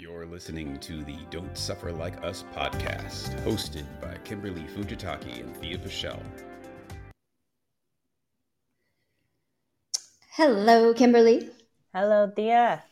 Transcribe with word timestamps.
You're 0.00 0.24
listening 0.24 0.78
to 0.78 1.04
the 1.04 1.18
Don't 1.28 1.58
Suffer 1.58 1.92
Like 1.92 2.24
Us 2.24 2.42
podcast, 2.56 3.38
hosted 3.44 3.84
by 4.00 4.16
Kimberly 4.24 4.62
Fujitaki 4.74 5.40
and 5.40 5.54
Thea 5.58 5.76
Pichel. 5.76 6.18
Hello, 10.30 10.94
Kimberly. 10.94 11.50
Hello, 11.92 12.32
Thea. 12.34 12.82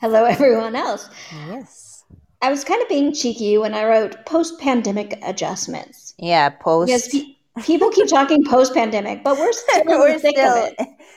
Hello, 0.00 0.22
everyone 0.24 0.76
else. 0.76 1.10
Yes. 1.48 2.04
I 2.40 2.52
was 2.52 2.62
kind 2.62 2.80
of 2.80 2.88
being 2.88 3.12
cheeky 3.12 3.58
when 3.58 3.74
I 3.74 3.84
wrote 3.84 4.24
post 4.24 4.60
pandemic 4.60 5.18
adjustments. 5.24 6.14
Yeah, 6.16 6.48
post. 6.50 6.86
Because 6.86 7.08
pe- 7.08 7.34
people 7.64 7.90
keep 7.90 8.08
talking 8.08 8.44
post 8.44 8.74
pandemic, 8.74 9.22
but 9.22 9.36
we're 9.38 9.52
still 9.52 9.80
in 9.82 9.86
we're 9.88 10.18
still 10.18 10.70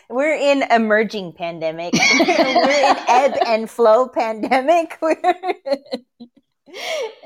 we're 0.09 0.35
in 0.35 0.63
emerging 0.71 1.33
pandemic. 1.33 1.93
we're 2.19 2.89
in 2.91 2.97
ebb 3.07 3.33
and 3.47 3.69
flow 3.69 4.07
pandemic. 4.07 4.97
We're 5.01 5.15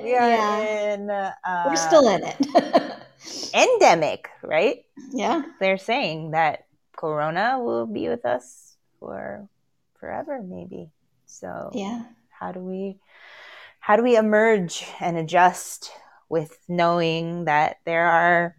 we 0.01 0.15
are 0.15 0.29
Yeah. 0.29 0.93
in 0.93 1.09
uh, 1.09 1.31
We're 1.65 1.75
still 1.75 2.07
in 2.09 2.21
it. 2.23 2.93
endemic, 3.53 4.29
right? 4.43 4.83
yeah. 5.11 5.41
They're 5.59 5.77
saying 5.77 6.31
that 6.31 6.65
Corona 6.95 7.59
will 7.59 7.85
be 7.87 8.09
with 8.09 8.25
us 8.25 8.75
for 8.99 9.47
forever, 9.99 10.41
maybe. 10.41 10.89
So 11.25 11.71
Yeah. 11.73 12.03
how 12.29 12.51
do 12.51 12.59
we 12.59 12.99
how 13.79 13.95
do 13.95 14.03
we 14.03 14.17
emerge 14.17 14.85
and 14.99 15.17
adjust 15.17 15.91
with 16.29 16.57
knowing 16.67 17.45
that 17.45 17.77
there 17.85 18.05
are 18.07 18.55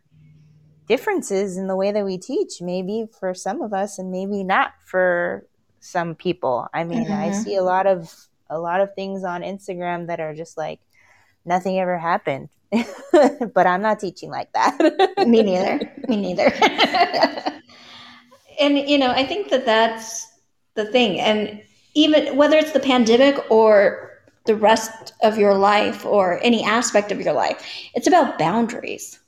differences 0.90 1.56
in 1.56 1.66
the 1.68 1.76
way 1.82 1.90
that 1.92 2.04
we 2.04 2.18
teach 2.18 2.60
maybe 2.60 3.06
for 3.18 3.32
some 3.34 3.62
of 3.62 3.72
us 3.72 3.98
and 3.98 4.10
maybe 4.10 4.42
not 4.54 4.68
for 4.92 5.44
some 5.80 6.14
people 6.26 6.56
i 6.74 6.82
mean 6.92 7.10
i 7.12 7.28
Mhm. 7.30 7.34
see 7.42 7.54
a 7.56 7.62
lot 7.62 7.86
of 7.86 7.98
a 8.50 8.58
lot 8.58 8.80
of 8.84 8.88
things 8.94 9.24
on 9.32 9.40
instagram 9.52 10.06
that 10.08 10.20
are 10.20 10.34
just 10.34 10.56
like 10.64 10.80
nothing 11.44 11.78
ever 11.78 11.96
happened 11.98 12.48
but 13.56 13.66
i'm 13.66 13.82
not 13.88 13.98
teaching 14.00 14.30
like 14.38 14.52
that 14.52 14.72
Me 15.26 15.42
neither. 15.42 15.80
Me 16.08 16.16
neither. 16.16 16.50
and, 18.60 18.78
you 18.78 18.98
know, 18.98 19.10
I 19.10 19.24
think 19.24 19.50
that 19.50 19.64
that's 19.66 20.26
the 20.74 20.84
thing. 20.86 21.20
And 21.20 21.62
even 21.94 22.36
whether 22.36 22.56
it's 22.56 22.72
the 22.72 22.80
pandemic 22.80 23.38
or 23.50 24.10
the 24.46 24.56
rest 24.56 25.12
of 25.22 25.36
your 25.38 25.54
life 25.54 26.04
or 26.06 26.40
any 26.42 26.64
aspect 26.64 27.12
of 27.12 27.20
your 27.20 27.32
life, 27.34 27.62
it's 27.94 28.06
about 28.06 28.38
boundaries. 28.38 29.18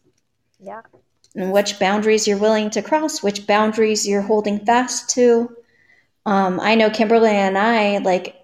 yeah 0.60 0.80
and 1.34 1.52
which 1.52 1.78
boundaries 1.78 2.26
you're 2.26 2.38
willing 2.38 2.70
to 2.70 2.82
cross, 2.82 3.22
which 3.22 3.46
boundaries 3.46 4.06
you're 4.06 4.22
holding 4.22 4.64
fast 4.64 5.10
to. 5.10 5.54
Um, 6.26 6.60
I 6.60 6.74
know 6.74 6.90
Kimberly 6.90 7.30
and 7.30 7.58
I, 7.58 7.98
like, 7.98 8.36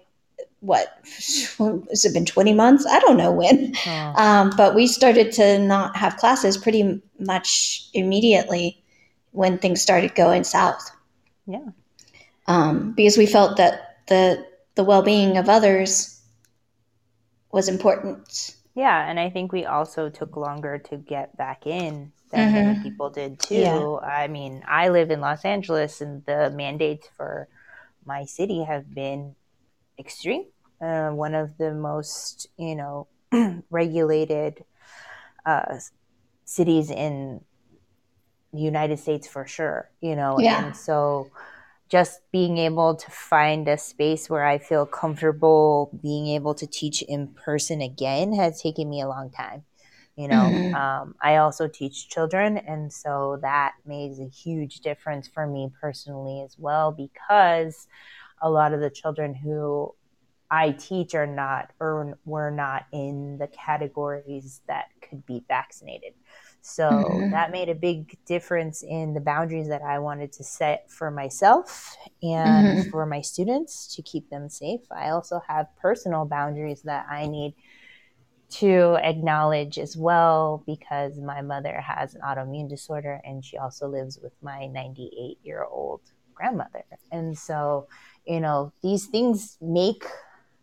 what 0.61 0.87
has 1.05 2.05
it 2.05 2.13
been 2.13 2.25
20 2.25 2.53
months? 2.53 2.85
I 2.85 2.99
don't 2.99 3.17
know 3.17 3.31
when. 3.31 3.73
Oh, 3.87 4.13
Um, 4.15 4.51
but 4.57 4.75
we 4.75 4.87
started 4.87 5.31
to 5.33 5.59
not 5.59 5.95
have 5.95 6.17
classes 6.17 6.57
pretty 6.57 7.01
much 7.19 7.87
immediately 7.93 8.83
when 9.31 9.57
things 9.57 9.81
started 9.81 10.15
going 10.15 10.43
south 10.43 10.89
yeah 11.45 11.69
um, 12.49 12.93
because 12.93 13.15
we 13.17 13.27
felt 13.27 13.57
that 13.57 13.99
the 14.07 14.45
the 14.75 14.83
well 14.83 15.03
being 15.03 15.37
of 15.37 15.49
others 15.49 16.19
was 17.51 17.69
important. 17.69 18.55
Yeah 18.75 19.09
and 19.09 19.19
i 19.19 19.29
think 19.29 19.51
we 19.51 19.65
also 19.65 20.09
took 20.09 20.35
longer 20.37 20.77
to 20.77 20.97
get 20.97 21.35
back 21.37 21.65
in 21.65 22.11
than 22.31 22.51
many 22.53 22.75
Mhm. 22.75 22.83
people 22.83 23.09
did 23.09 23.39
too 23.39 23.55
Yeah. 23.55 23.85
i 24.03 24.27
mean 24.27 24.63
i 24.67 24.89
live 24.89 25.11
in 25.11 25.19
los 25.21 25.43
angeles 25.45 26.01
and 26.01 26.23
the 26.25 26.49
mandates 26.51 27.07
for 27.17 27.47
my 28.05 28.25
city 28.25 28.63
have 28.63 28.93
been 28.93 29.35
extreme 29.99 30.45
uh, 30.81 31.09
one 31.11 31.35
of 31.35 31.57
the 31.57 31.73
most 31.73 32.47
you 32.57 32.75
know 32.75 33.07
regulated 33.69 34.63
uh, 35.45 35.77
cities 36.45 36.91
in 36.91 37.41
the 38.53 38.59
united 38.59 38.97
states 38.97 39.27
for 39.27 39.45
sure 39.45 39.89
you 40.01 40.15
know 40.15 40.39
Yeah. 40.39 40.65
and 40.67 40.75
so 40.75 41.29
just 41.89 42.21
being 42.31 42.57
able 42.57 42.95
to 42.95 43.11
find 43.11 43.67
a 43.67 43.77
space 43.77 44.29
where 44.29 44.45
I 44.45 44.59
feel 44.59 44.85
comfortable 44.85 45.91
being 46.01 46.27
able 46.27 46.53
to 46.55 46.67
teach 46.67 47.01
in 47.03 47.27
person 47.29 47.81
again 47.81 48.33
has 48.33 48.61
taken 48.61 48.89
me 48.89 49.01
a 49.01 49.07
long 49.07 49.31
time. 49.31 49.63
You 50.15 50.27
know, 50.27 50.61
Mhm. 50.61 50.73
um, 50.73 51.15
I 51.21 51.37
also 51.37 51.67
teach 51.67 52.09
children, 52.09 52.57
and 52.57 52.91
so 52.91 53.39
that 53.41 53.73
makes 53.85 54.19
a 54.19 54.27
huge 54.27 54.81
difference 54.81 55.27
for 55.27 55.47
me 55.47 55.71
personally 55.81 56.41
as 56.41 56.57
well 56.59 56.91
because 56.91 57.87
a 58.41 58.49
lot 58.49 58.73
of 58.73 58.81
the 58.81 58.89
children 58.89 59.33
who 59.35 59.93
I 60.51 60.71
teach 60.71 61.15
are 61.15 61.27
not 61.27 61.71
or 61.79 62.17
were 62.25 62.51
not 62.51 62.85
in 62.91 63.37
the 63.37 63.47
categories 63.47 64.61
that 64.67 64.88
could 65.09 65.25
be 65.25 65.43
vaccinated. 65.47 66.13
So 66.61 67.23
Mhm. 67.23 67.31
that 67.31 67.51
made 67.51 67.69
a 67.69 67.75
big 67.75 68.17
difference 68.25 68.83
in 68.83 69.13
the 69.13 69.21
boundaries 69.21 69.69
that 69.69 69.81
I 69.81 69.99
wanted 69.99 70.33
to 70.33 70.43
set 70.43 70.89
for 70.91 71.09
myself 71.09 71.95
and 72.21 72.77
Mhm. 72.77 72.91
for 72.91 73.05
my 73.05 73.21
students 73.21 73.93
to 73.95 74.01
keep 74.01 74.29
them 74.29 74.49
safe. 74.49 74.81
I 74.91 75.09
also 75.09 75.41
have 75.47 75.67
personal 75.81 76.25
boundaries 76.25 76.81
that 76.83 77.05
I 77.09 77.27
need 77.27 77.55
to 78.49 78.97
acknowledge 79.03 79.77
as 79.77 79.95
well 79.95 80.63
because 80.65 81.17
my 81.19 81.41
mother 81.41 81.79
has 81.81 82.15
an 82.15 82.21
autoimmune 82.21 82.67
disorder 82.67 83.21
and 83.23 83.45
she 83.45 83.57
also 83.57 83.87
lives 83.87 84.19
with 84.21 84.33
my 84.41 84.65
98 84.67 85.37
year 85.43 85.63
old 85.63 86.01
grandmother. 86.33 86.83
And 87.11 87.37
so, 87.37 87.87
you 88.25 88.39
know, 88.39 88.73
these 88.81 89.05
things 89.07 89.57
make 89.61 90.03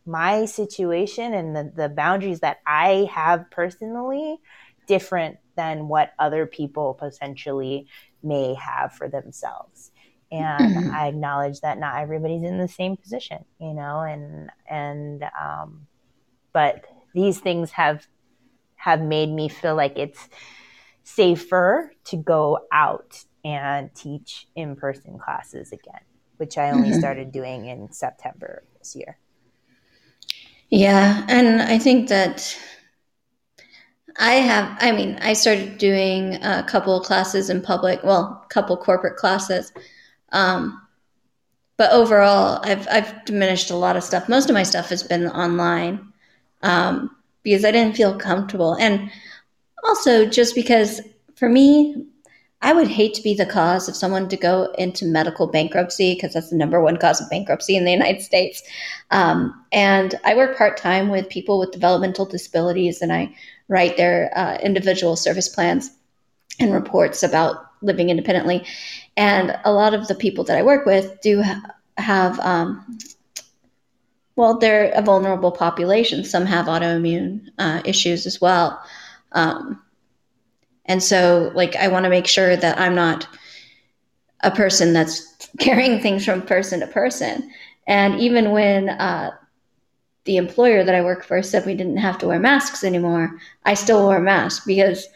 my 0.07 0.45
situation 0.47 1.35
and 1.35 1.55
the, 1.57 1.73
the 1.75 1.89
boundaries 1.89 2.41
that 2.41 2.59
I 2.67 3.09
have 3.13 3.51
personally 3.51 4.39
different 4.87 5.39
than 5.57 5.89
what 5.89 6.13
other 6.19 6.47
people 6.47 6.95
potentially 6.95 7.89
may 8.23 8.55
have 8.55 8.93
for 8.93 9.09
themselves. 9.09 9.91
And. 10.31 10.79
I 10.93 11.09
acknowledge 11.09 11.61
that 11.61 11.79
not 11.79 11.99
everybody's 12.01 12.43
in 12.43 12.59
the 12.59 12.69
same 12.69 12.97
position, 12.97 13.45
you 13.61 13.75
know, 13.75 14.01
and 14.01 14.51
and 14.69 15.25
um, 15.41 15.87
but 16.53 16.85
these 17.15 17.41
things 17.41 17.73
have 17.73 18.07
have 18.77 19.01
made 19.03 19.31
me 19.31 19.49
feel 19.49 19.75
like 19.77 19.95
it's 19.99 20.29
safer 21.05 21.93
to 22.05 22.17
go 22.17 22.61
out 22.73 23.25
and 23.45 23.95
teach 23.95 24.49
in 24.57 24.77
person 24.77 25.19
classes 25.19 25.73
again, 25.73 26.01
which 26.39 26.59
I 26.59 26.71
only 26.73 26.91
Mhm. 26.91 26.99
started 26.99 27.33
doing 27.33 27.67
in 27.67 27.93
September 27.93 28.65
this 28.79 28.97
year. 28.97 29.19
Yeah, 30.71 31.25
and 31.29 31.61
I 31.63 31.79
think 31.79 32.09
that 32.09 32.57
I 34.19 34.35
have, 34.35 34.79
I 34.81 34.93
mean, 34.93 35.19
I 35.21 35.35
started 35.35 35.79
doing 35.79 36.43
a 36.43 36.65
couple 36.67 36.99
classes 37.01 37.51
in 37.51 37.61
public, 37.61 38.03
well, 38.03 38.43
a 38.45 38.49
couple 38.49 38.77
corporate 38.77 39.17
classes. 39.17 39.73
Um, 40.33 40.81
but 41.77 41.93
overall, 41.93 42.61
I've, 42.65 42.89
I've 42.91 43.25
diminished 43.27 43.71
a 43.71 43.77
lot 43.77 43.97
of 43.97 44.05
stuff. 44.05 44.29
Most 44.29 44.49
of 44.49 44.55
my 44.55 44.63
stuff 44.63 44.89
has 44.89 45.03
been 45.03 45.27
online 45.29 46.13
um, 46.63 47.15
because 47.43 47.65
I 47.65 47.71
didn't 47.71 47.97
feel 47.97 48.19
comfortable. 48.19 48.75
And 48.75 49.11
also 49.85 50.27
just 50.27 50.55
because 50.55 51.01
for 51.35 51.49
me, 51.49 52.07
I 52.67 52.73
would 52.73 52.89
hate 52.89 53.15
to 53.15 53.23
be 53.23 53.33
the 53.33 53.47
cause 53.47 53.89
of 53.89 53.95
someone 53.95 54.29
to 54.29 54.37
go 54.37 54.73
into 54.77 55.05
medical 55.05 55.47
bankruptcy 55.47 56.15
because 56.15 56.33
that's 56.33 56.51
the 56.51 56.57
number 56.57 56.81
one 56.81 56.97
cause 56.97 57.21
of 57.21 57.31
bankruptcy 57.31 57.77
in 57.77 57.85
the 57.85 57.93
United 57.93 58.23
States. 58.23 58.61
Um, 59.13 59.65
and 59.71 60.17
I 60.25 60.35
work 60.35 60.59
part 60.59 60.77
time 60.77 61.09
with 61.09 61.29
people 61.29 61.61
with 61.61 61.71
developmental 61.71 62.25
disabilities, 62.25 63.03
and 63.03 63.13
I 63.13 63.33
write 63.69 63.97
their 63.97 64.37
uh, 64.37 64.59
individual 64.61 65.15
service 65.15 65.49
plans 65.49 65.93
and 66.59 66.73
reports 66.73 67.23
about 67.23 67.71
living 67.83 68.11
independently. 68.11 68.67
And 69.17 69.57
a 69.65 69.73
lot 69.73 69.95
of 69.95 70.09
the 70.09 70.17
people 70.17 70.43
that 70.45 70.59
I 70.59 70.65
work 70.65 70.87
with 70.87 71.21
do 71.21 71.43
ha- 71.43 71.73
have, 71.99 72.41
um, 72.41 72.99
well, 74.35 74.59
they're 74.59 74.91
a 74.91 75.03
vulnerable 75.03 75.53
population. 75.53 76.25
Some 76.25 76.47
have 76.47 76.67
autoimmune 76.67 77.47
uh, 77.59 77.83
issues 77.85 78.27
as 78.27 78.41
well. 78.41 78.83
Um, 79.31 79.81
and 80.87 81.03
so, 81.03 81.51
like, 81.55 81.77
I 81.77 81.89
want 81.89 82.05
to 82.05 82.11
make 82.11 82.27
sure 82.27 82.57
that 82.57 82.79
I'm 82.79 82.95
not 82.95 83.29
a 84.43 84.51
person 84.51 84.93
that's 84.93 85.49
carrying 85.59 86.01
things 86.01 86.25
from 86.25 86.43
person 86.43 86.81
to 86.81 86.87
person. 86.87 87.51
And 87.87 88.19
even 88.21 88.51
when 88.51 88.89
uh, 88.89 89.33
the 90.25 90.37
employer 90.37 90.85
that 90.85 90.95
I 90.95 91.03
work 91.03 91.25
for 91.25 91.43
said 91.43 91.67
we 91.67 91.75
didn't 91.75 91.99
have 91.99 92.19
to 92.19 92.27
wear 92.27 92.39
masks 92.39 92.85
anymore, 92.85 93.37
I 93.65 93.75
still 93.75 94.07
wear 94.09 94.21
masks 94.21 94.65
because, 94.65 95.07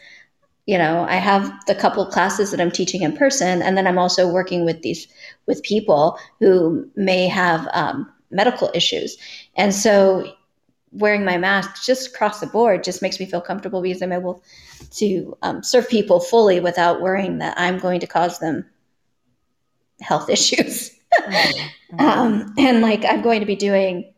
you 0.65 0.77
know, 0.77 1.05
I 1.07 1.15
have 1.15 1.51
the 1.67 1.75
couple 1.75 2.05
classes 2.05 2.51
that 2.51 2.61
I'm 2.61 2.71
teaching 2.71 3.01
in 3.03 3.15
person, 3.15 3.61
and 3.61 3.77
then 3.77 3.87
I'm 3.87 3.97
also 3.97 4.31
working 4.31 4.65
with 4.65 4.81
these 4.81 5.07
with 5.47 5.63
people 5.63 6.17
who 6.39 6.89
may 6.95 7.27
have 7.27 7.67
um, 7.73 8.11
medical 8.29 8.71
issues, 8.73 9.17
and 9.57 9.73
so 9.73 10.33
wearing 10.91 11.23
my 11.23 11.37
mask 11.37 11.83
just 11.83 12.13
across 12.13 12.39
the 12.39 12.47
board 12.47 12.83
just 12.83 13.01
makes 13.01 13.19
me 13.19 13.25
feel 13.25 13.41
comfortable 13.41 13.81
because 13.81 14.01
I'm 14.01 14.11
able 14.11 14.43
to 14.91 15.37
um, 15.41 15.63
serve 15.63 15.89
people 15.89 16.19
fully 16.19 16.59
without 16.59 17.01
worrying 17.01 17.37
that 17.37 17.57
I'm 17.57 17.79
going 17.79 17.99
to 18.01 18.07
cause 18.07 18.39
them 18.39 18.65
health 20.01 20.29
issues. 20.29 20.91
Mhm. 21.23 21.71
um, 21.99 22.53
and 22.57 22.81
like 22.81 23.05
I'm 23.05 23.21
going 23.21 23.39
to 23.39 23.45
be 23.45 23.55
doing 23.55 24.13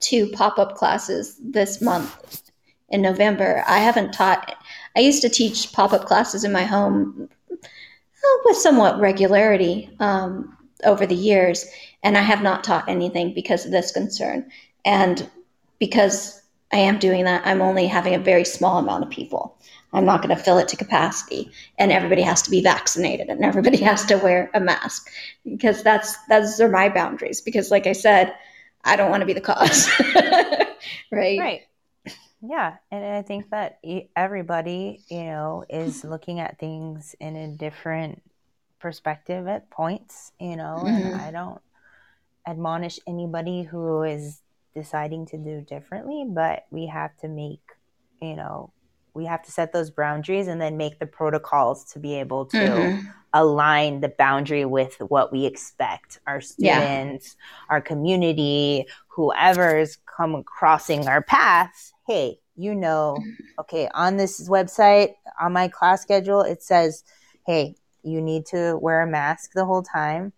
two 0.00 0.28
pop 0.30 0.58
up 0.58 0.76
classes 0.76 1.38
this 1.42 1.80
month 1.80 2.42
in 2.88 3.02
November. 3.02 3.64
I 3.66 3.78
haven't 3.78 4.12
taught, 4.12 4.54
I 4.96 5.00
used 5.00 5.22
to 5.22 5.28
teach 5.28 5.72
pop 5.72 5.92
up 5.92 6.04
classes 6.04 6.44
in 6.44 6.52
my 6.52 6.64
home 6.64 7.28
uh, 7.52 8.38
with 8.44 8.56
somewhat 8.56 9.00
regularity 9.00 9.90
um, 9.98 10.56
over 10.84 11.06
the 11.06 11.14
years, 11.14 11.66
and 12.02 12.16
I 12.16 12.22
have 12.22 12.42
not 12.42 12.62
taught 12.64 12.88
anything 12.88 13.34
because 13.34 13.64
of 13.64 13.72
this 13.72 13.90
concern. 13.90 14.50
And 14.84 15.28
because 15.82 16.40
I 16.72 16.76
am 16.76 17.00
doing 17.00 17.24
that, 17.24 17.44
I'm 17.44 17.60
only 17.60 17.88
having 17.88 18.14
a 18.14 18.18
very 18.20 18.44
small 18.44 18.78
amount 18.78 19.02
of 19.02 19.10
people. 19.10 19.58
I'm 19.92 20.04
not 20.04 20.22
going 20.22 20.34
to 20.34 20.40
fill 20.40 20.58
it 20.58 20.68
to 20.68 20.76
capacity, 20.76 21.50
and 21.76 21.90
everybody 21.90 22.22
has 22.22 22.40
to 22.42 22.52
be 22.52 22.62
vaccinated, 22.62 23.26
and 23.26 23.44
everybody 23.44 23.78
has 23.90 24.04
to 24.04 24.16
wear 24.16 24.48
a 24.54 24.60
mask 24.60 25.10
because 25.44 25.82
that's 25.82 26.16
those 26.28 26.60
are 26.60 26.68
my 26.68 26.88
boundaries. 26.88 27.40
Because, 27.40 27.72
like 27.72 27.88
I 27.88 27.94
said, 27.94 28.32
I 28.84 28.94
don't 28.94 29.10
want 29.10 29.22
to 29.22 29.26
be 29.26 29.32
the 29.32 29.40
cause, 29.40 29.90
right? 31.10 31.40
Right. 31.40 31.62
Yeah, 32.40 32.76
and 32.92 33.04
I 33.04 33.22
think 33.22 33.50
that 33.50 33.80
everybody, 34.14 35.00
you 35.08 35.24
know, 35.24 35.64
is 35.68 36.04
looking 36.04 36.38
at 36.38 36.60
things 36.60 37.16
in 37.18 37.34
a 37.34 37.48
different 37.56 38.22
perspective 38.78 39.48
at 39.48 39.68
points, 39.68 40.30
you 40.38 40.54
know, 40.54 40.84
mm-hmm. 40.84 40.88
and 40.88 41.20
I 41.20 41.32
don't 41.32 41.60
admonish 42.46 43.00
anybody 43.04 43.64
who 43.64 44.04
is 44.04 44.42
deciding 44.74 45.26
to 45.26 45.38
do 45.38 45.60
differently, 45.60 46.24
but 46.28 46.64
we 46.70 46.86
have 46.86 47.16
to 47.18 47.28
make, 47.28 47.60
you 48.20 48.36
know, 48.36 48.72
we 49.14 49.26
have 49.26 49.42
to 49.42 49.52
set 49.52 49.72
those 49.72 49.90
boundaries 49.90 50.48
and 50.48 50.60
then 50.60 50.76
make 50.76 50.98
the 50.98 51.06
protocols 51.06 51.84
to 51.92 51.98
be 51.98 52.14
able 52.14 52.46
to 52.46 52.56
mm-hmm. 52.56 53.06
align 53.34 54.00
the 54.00 54.08
boundary 54.08 54.64
with 54.64 54.96
what 55.00 55.32
we 55.32 55.44
expect 55.44 56.18
our 56.26 56.40
students, 56.40 57.36
yeah. 57.38 57.66
our 57.68 57.80
community, 57.80 58.86
whoever's 59.08 59.98
come 60.16 60.42
crossing 60.44 61.06
our 61.08 61.22
paths. 61.22 61.92
Hey, 62.06 62.38
you 62.56 62.74
know, 62.74 63.18
okay, 63.60 63.88
on 63.94 64.16
this 64.16 64.48
website, 64.48 65.12
on 65.40 65.52
my 65.52 65.68
class 65.68 66.02
schedule, 66.02 66.40
it 66.40 66.62
says, 66.62 67.04
hey, 67.46 67.74
you 68.02 68.20
need 68.20 68.46
to 68.46 68.78
wear 68.78 69.02
a 69.02 69.06
mask 69.06 69.52
the 69.54 69.64
whole 69.64 69.82
time 69.82 70.32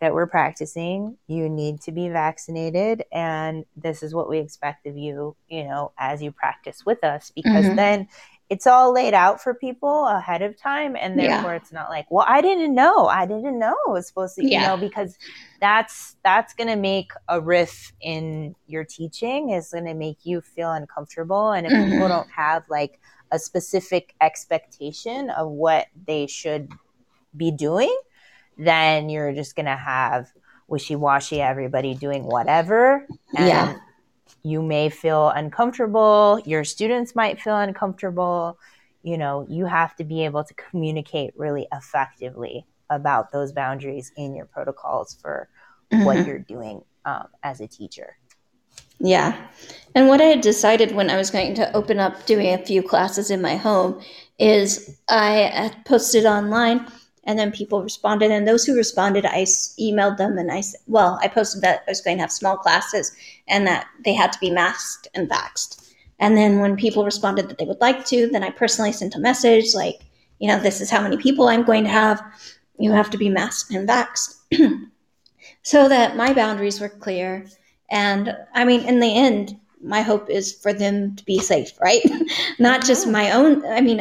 that 0.00 0.14
we're 0.14 0.26
practicing. 0.26 1.16
You 1.26 1.48
need 1.48 1.80
to 1.82 1.92
be 1.92 2.08
vaccinated, 2.08 3.04
and 3.12 3.64
this 3.76 4.02
is 4.02 4.14
what 4.14 4.28
we 4.28 4.38
expect 4.38 4.86
of 4.86 4.96
you, 4.96 5.36
you 5.48 5.64
know, 5.64 5.92
as 5.98 6.22
you 6.22 6.32
practice 6.32 6.86
with 6.86 7.02
us, 7.04 7.32
because 7.34 7.66
mm-hmm. 7.66 7.76
then 7.76 8.08
it's 8.50 8.66
all 8.66 8.94
laid 8.94 9.12
out 9.12 9.42
for 9.42 9.52
people 9.52 10.06
ahead 10.06 10.42
of 10.42 10.56
time 10.56 10.96
and 10.96 11.18
therefore 11.18 11.50
yeah. 11.50 11.56
it's 11.56 11.72
not 11.72 11.90
like 11.90 12.06
well 12.10 12.24
i 12.28 12.40
didn't 12.40 12.74
know 12.74 13.06
i 13.06 13.26
didn't 13.26 13.58
know 13.58 13.76
it 13.86 13.90
was 13.90 14.06
supposed 14.06 14.36
to 14.36 14.46
yeah. 14.46 14.60
you 14.60 14.66
know 14.66 14.76
because 14.76 15.18
that's 15.60 16.16
that's 16.24 16.54
going 16.54 16.68
to 16.68 16.76
make 16.76 17.12
a 17.28 17.40
riff 17.40 17.92
in 18.00 18.54
your 18.66 18.84
teaching 18.84 19.50
is 19.50 19.70
going 19.70 19.84
to 19.84 19.94
make 19.94 20.18
you 20.24 20.40
feel 20.40 20.72
uncomfortable 20.72 21.50
and 21.50 21.66
if 21.66 21.72
mm-hmm. 21.72 21.90
people 21.90 22.08
don't 22.08 22.30
have 22.30 22.62
like 22.70 22.98
a 23.30 23.38
specific 23.38 24.14
expectation 24.20 25.28
of 25.30 25.48
what 25.48 25.86
they 26.06 26.26
should 26.26 26.70
be 27.36 27.50
doing 27.50 27.94
then 28.58 29.08
you're 29.08 29.32
just 29.32 29.56
going 29.56 29.66
to 29.66 29.76
have 29.76 30.30
wishy-washy 30.66 31.40
everybody 31.40 31.94
doing 31.94 32.24
whatever. 32.24 33.06
And 33.36 33.48
yeah. 33.48 33.76
you 34.42 34.62
may 34.62 34.90
feel 34.90 35.28
uncomfortable. 35.30 36.40
Your 36.44 36.64
students 36.64 37.14
might 37.14 37.40
feel 37.40 37.56
uncomfortable. 37.56 38.58
You 39.02 39.16
know 39.16 39.46
you 39.48 39.64
have 39.64 39.94
to 39.96 40.04
be 40.04 40.24
able 40.24 40.44
to 40.44 40.52
communicate 40.54 41.32
really 41.36 41.66
effectively 41.72 42.66
about 42.90 43.32
those 43.32 43.52
boundaries 43.52 44.12
in 44.16 44.34
your 44.34 44.46
protocols 44.46 45.16
for 45.22 45.48
mm-hmm. 45.90 46.04
what 46.04 46.26
you're 46.26 46.38
doing 46.38 46.82
um, 47.04 47.28
as 47.42 47.60
a 47.60 47.66
teacher. 47.66 48.18
Yeah. 49.00 49.36
And 49.94 50.08
what 50.08 50.20
i 50.20 50.24
had 50.24 50.40
decided 50.40 50.92
when 50.92 51.08
i 51.10 51.16
was 51.16 51.30
going 51.30 51.54
to 51.54 51.72
open 51.76 51.98
up 51.98 52.26
doing 52.26 52.52
a 52.52 52.58
few 52.58 52.82
classes 52.82 53.30
in 53.30 53.40
my 53.40 53.56
home 53.56 54.00
is 54.38 54.98
i 55.08 55.72
posted 55.84 56.24
online 56.26 56.86
and 57.28 57.38
then 57.38 57.52
people 57.52 57.82
responded. 57.82 58.30
And 58.30 58.48
those 58.48 58.64
who 58.64 58.74
responded 58.74 59.26
i 59.26 59.42
emailed 59.78 60.16
them 60.16 60.38
and 60.38 60.50
i 60.50 60.62
said 60.62 60.80
well 60.88 61.18
i 61.22 61.28
posted 61.28 61.62
that 61.62 61.84
i 61.86 61.90
was 61.90 62.00
going 62.00 62.16
to 62.16 62.22
have 62.22 62.32
small 62.32 62.56
classes 62.56 63.12
and 63.46 63.66
that 63.66 63.86
they 64.04 64.14
had 64.14 64.32
to 64.32 64.40
be 64.40 64.50
masked 64.50 65.06
and 65.14 65.30
vaxxed. 65.30 65.94
And 66.18 66.36
then 66.36 66.58
when 66.58 66.76
people 66.76 67.04
responded 67.04 67.48
that 67.48 67.58
they 67.58 67.66
would 67.66 67.80
like 67.80 68.04
to 68.06 68.28
then 68.28 68.42
i 68.42 68.50
personally 68.50 68.92
sent 68.92 69.14
a 69.14 69.20
message 69.20 69.74
like 69.74 70.00
you 70.40 70.48
know 70.48 70.58
this 70.58 70.80
is 70.80 70.90
how 70.90 71.02
many 71.02 71.18
people 71.18 71.46
i'm 71.46 71.62
going 71.62 71.84
to 71.84 71.90
have. 71.90 72.20
You 72.80 72.92
have 72.92 73.10
to 73.10 73.18
be 73.18 73.28
masked 73.28 73.72
and 73.72 73.88
vaxxed. 73.88 74.34
So 75.62 75.88
that 75.88 76.16
my 76.16 76.32
boundaries 76.32 76.80
were 76.80 76.88
clear. 76.88 77.44
And 77.90 78.34
i 78.54 78.64
mean 78.64 78.80
in 78.88 79.00
the 79.00 79.14
end 79.14 79.60
my 79.82 80.00
hope 80.00 80.30
is 80.30 80.52
for 80.52 80.72
them 80.72 81.14
to 81.16 81.24
be 81.24 81.38
safe 81.38 81.72
right? 81.80 82.02
Not 82.58 82.86
just 82.86 83.06
my 83.06 83.32
own 83.32 83.66
i 83.66 83.82
mean 83.82 84.00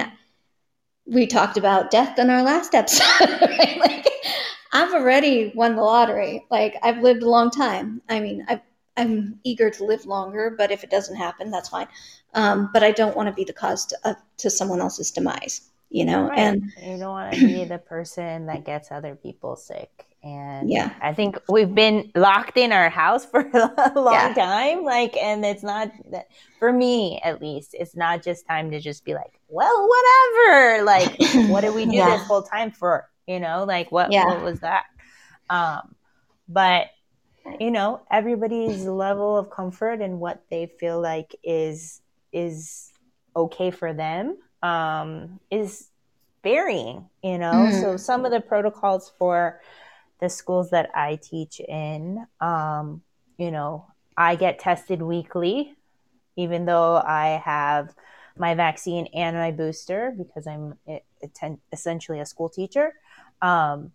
we 1.07 1.25
talked 1.25 1.57
about 1.57 1.91
death 1.91 2.19
in 2.19 2.29
our 2.29 2.43
last 2.43 2.73
episode. 2.75 3.05
Right? 3.41 3.79
Like, 3.79 4.07
I've 4.73 4.93
already 4.93 5.51
won 5.55 5.75
the 5.75 5.81
lottery. 5.81 6.45
Like, 6.51 6.75
I've 6.83 6.99
lived 6.99 7.23
a 7.23 7.29
long 7.29 7.49
time. 7.49 8.01
I 8.09 8.19
mean, 8.19 8.45
i 8.47 8.61
am 8.97 9.39
eager 9.43 9.69
to 9.69 9.83
live 9.83 10.05
longer, 10.05 10.53
but 10.57 10.71
if 10.71 10.83
it 10.83 10.89
doesn't 10.89 11.15
happen, 11.15 11.49
that's 11.49 11.69
fine. 11.69 11.87
Um, 12.33 12.69
but 12.73 12.83
I 12.83 12.91
don't 12.91 13.15
want 13.15 13.27
to 13.27 13.33
be 13.33 13.43
the 13.43 13.53
cause 13.53 13.85
to, 13.87 13.97
uh, 14.03 14.13
to 14.37 14.49
someone 14.49 14.81
else's 14.81 15.11
demise, 15.11 15.69
you 15.89 16.03
know? 16.03 16.27
Right. 16.27 16.39
And 16.39 16.71
you 16.83 16.97
don't 16.97 17.11
want 17.11 17.33
to 17.33 17.47
be 17.47 17.63
the 17.63 17.77
person 17.77 18.47
that 18.47 18.65
gets 18.65 18.91
other 18.91 19.15
people 19.15 19.55
sick. 19.55 20.05
And 20.23 20.69
yeah, 20.69 20.93
I 21.01 21.13
think 21.13 21.37
we've 21.47 21.73
been 21.73 22.11
locked 22.15 22.57
in 22.57 22.71
our 22.73 22.89
house 22.89 23.25
for 23.25 23.41
a 23.53 23.91
long 23.95 24.13
yeah. 24.13 24.33
time. 24.33 24.83
Like, 24.83 25.15
and 25.15 25.45
it's 25.45 25.63
not 25.63 25.91
that 26.11 26.27
for 26.59 26.73
me, 26.73 27.21
at 27.23 27.41
least, 27.41 27.75
it's 27.79 27.95
not 27.95 28.23
just 28.23 28.45
time 28.47 28.71
to 28.71 28.79
just 28.79 29.05
be 29.05 29.13
like, 29.13 29.36
well, 29.49 29.87
whatever. 29.87 30.83
Like, 30.83 31.15
what 31.49 31.61
did 31.61 31.73
we 31.73 31.85
do 31.85 31.95
yeah. 31.95 32.17
this 32.17 32.27
whole 32.27 32.43
time 32.43 32.71
for? 32.71 33.09
You 33.27 33.39
know, 33.39 33.65
like 33.65 33.91
what, 33.91 34.11
yeah. 34.11 34.25
what 34.25 34.41
was 34.41 34.61
that? 34.61 34.85
Um, 35.49 35.95
but 36.47 36.87
you 37.59 37.71
know, 37.71 38.01
everybody's 38.11 38.85
level 38.85 39.37
of 39.37 39.49
comfort 39.49 40.01
and 40.01 40.19
what 40.19 40.43
they 40.49 40.65
feel 40.79 40.99
like 41.01 41.33
is, 41.43 42.01
is 42.33 42.91
okay 43.35 43.71
for 43.71 43.93
them, 43.93 44.37
um, 44.61 45.39
is 45.49 45.87
varying, 46.43 47.05
you 47.23 47.37
know? 47.37 47.53
Mm. 47.53 47.81
So 47.81 47.97
some 47.97 48.25
of 48.25 48.31
the 48.31 48.41
protocols 48.41 49.13
for, 49.17 49.61
the 50.19 50.29
schools 50.29 50.71
that 50.71 50.89
I 50.95 51.19
teach 51.21 51.59
in, 51.59 52.25
um, 52.41 53.01
you 53.37 53.51
know, 53.51 53.85
I 54.17 54.35
get 54.35 54.59
tested 54.59 55.01
weekly, 55.01 55.75
even 56.35 56.65
though 56.65 56.95
I 56.95 57.41
have 57.43 57.93
my 58.39 58.55
vaccine 58.55 59.07
and 59.13 59.35
my 59.35 59.51
booster 59.51 60.13
because 60.17 60.47
I'm 60.47 60.75
essentially 61.71 62.19
a 62.19 62.25
school 62.25 62.49
teacher. 62.49 62.93
Um, 63.41 63.91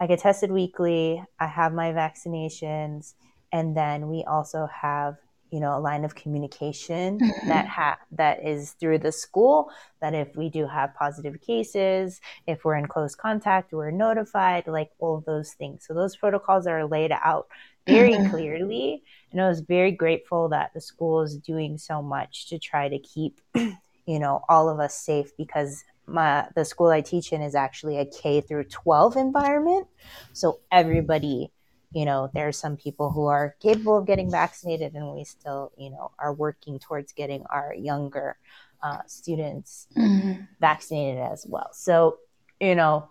I 0.00 0.06
get 0.06 0.20
tested 0.20 0.50
weekly. 0.50 1.22
I 1.40 1.46
have 1.46 1.72
my 1.72 1.92
vaccinations, 1.92 3.14
and 3.52 3.76
then 3.76 4.08
we 4.08 4.24
also 4.24 4.66
have 4.66 5.16
you 5.50 5.60
know 5.60 5.76
a 5.76 5.80
line 5.80 6.04
of 6.04 6.14
communication 6.14 7.18
mm-hmm. 7.18 7.48
that 7.48 7.66
ha- 7.66 7.98
that 8.12 8.44
is 8.46 8.72
through 8.72 8.98
the 8.98 9.12
school 9.12 9.70
that 10.00 10.14
if 10.14 10.36
we 10.36 10.48
do 10.48 10.66
have 10.66 10.94
positive 10.94 11.40
cases 11.40 12.20
if 12.46 12.64
we're 12.64 12.76
in 12.76 12.86
close 12.86 13.14
contact 13.14 13.72
we're 13.72 13.90
notified 13.90 14.66
like 14.66 14.90
all 14.98 15.22
those 15.26 15.52
things 15.52 15.84
so 15.86 15.94
those 15.94 16.16
protocols 16.16 16.66
are 16.66 16.86
laid 16.86 17.12
out 17.12 17.48
very 17.88 18.12
mm-hmm. 18.12 18.30
clearly 18.30 19.02
and 19.32 19.40
i 19.40 19.48
was 19.48 19.60
very 19.60 19.90
grateful 19.90 20.48
that 20.48 20.72
the 20.74 20.80
school 20.80 21.22
is 21.22 21.36
doing 21.36 21.78
so 21.78 22.02
much 22.02 22.48
to 22.48 22.58
try 22.58 22.88
to 22.88 22.98
keep 22.98 23.40
you 23.54 24.18
know 24.18 24.42
all 24.48 24.68
of 24.68 24.78
us 24.80 24.94
safe 24.94 25.36
because 25.36 25.84
my 26.06 26.46
the 26.54 26.64
school 26.64 26.88
i 26.88 27.00
teach 27.00 27.32
in 27.32 27.42
is 27.42 27.54
actually 27.54 27.98
a 27.98 28.06
k 28.06 28.40
through 28.40 28.64
12 28.64 29.16
environment 29.16 29.86
so 30.32 30.60
everybody 30.70 31.50
you 31.92 32.04
know, 32.04 32.30
there 32.34 32.46
are 32.46 32.52
some 32.52 32.76
people 32.76 33.10
who 33.10 33.26
are 33.26 33.56
capable 33.60 33.96
of 33.96 34.06
getting 34.06 34.30
vaccinated, 34.30 34.94
and 34.94 35.14
we 35.14 35.24
still, 35.24 35.72
you 35.78 35.90
know, 35.90 36.10
are 36.18 36.34
working 36.34 36.78
towards 36.78 37.12
getting 37.12 37.44
our 37.48 37.74
younger 37.74 38.36
uh, 38.82 38.98
students 39.06 39.86
mm-hmm. 39.96 40.42
vaccinated 40.60 41.20
as 41.20 41.46
well. 41.48 41.70
So, 41.72 42.18
you 42.60 42.74
know, 42.74 43.08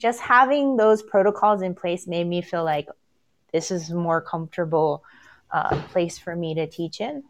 just 0.00 0.20
having 0.20 0.76
those 0.76 1.02
protocols 1.02 1.62
in 1.62 1.74
place 1.74 2.06
made 2.06 2.26
me 2.26 2.42
feel 2.42 2.64
like 2.64 2.88
this 3.52 3.70
is 3.70 3.90
a 3.90 3.94
more 3.94 4.20
comfortable 4.20 5.02
uh, 5.50 5.80
place 5.88 6.18
for 6.18 6.36
me 6.36 6.54
to 6.54 6.66
teach 6.66 7.00
in, 7.00 7.22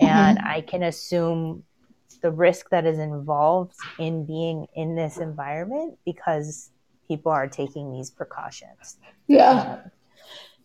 and 0.00 0.38
mm-hmm. 0.38 0.46
I 0.46 0.60
can 0.62 0.82
assume 0.82 1.64
the 2.22 2.30
risk 2.30 2.70
that 2.70 2.86
is 2.86 2.98
involved 2.98 3.74
in 3.98 4.24
being 4.24 4.66
in 4.74 4.94
this 4.94 5.18
environment 5.18 5.98
because 6.04 6.70
people 7.06 7.30
are 7.30 7.46
taking 7.46 7.92
these 7.92 8.10
precautions. 8.10 8.96
Yeah. 9.28 9.78
Um, 9.84 9.90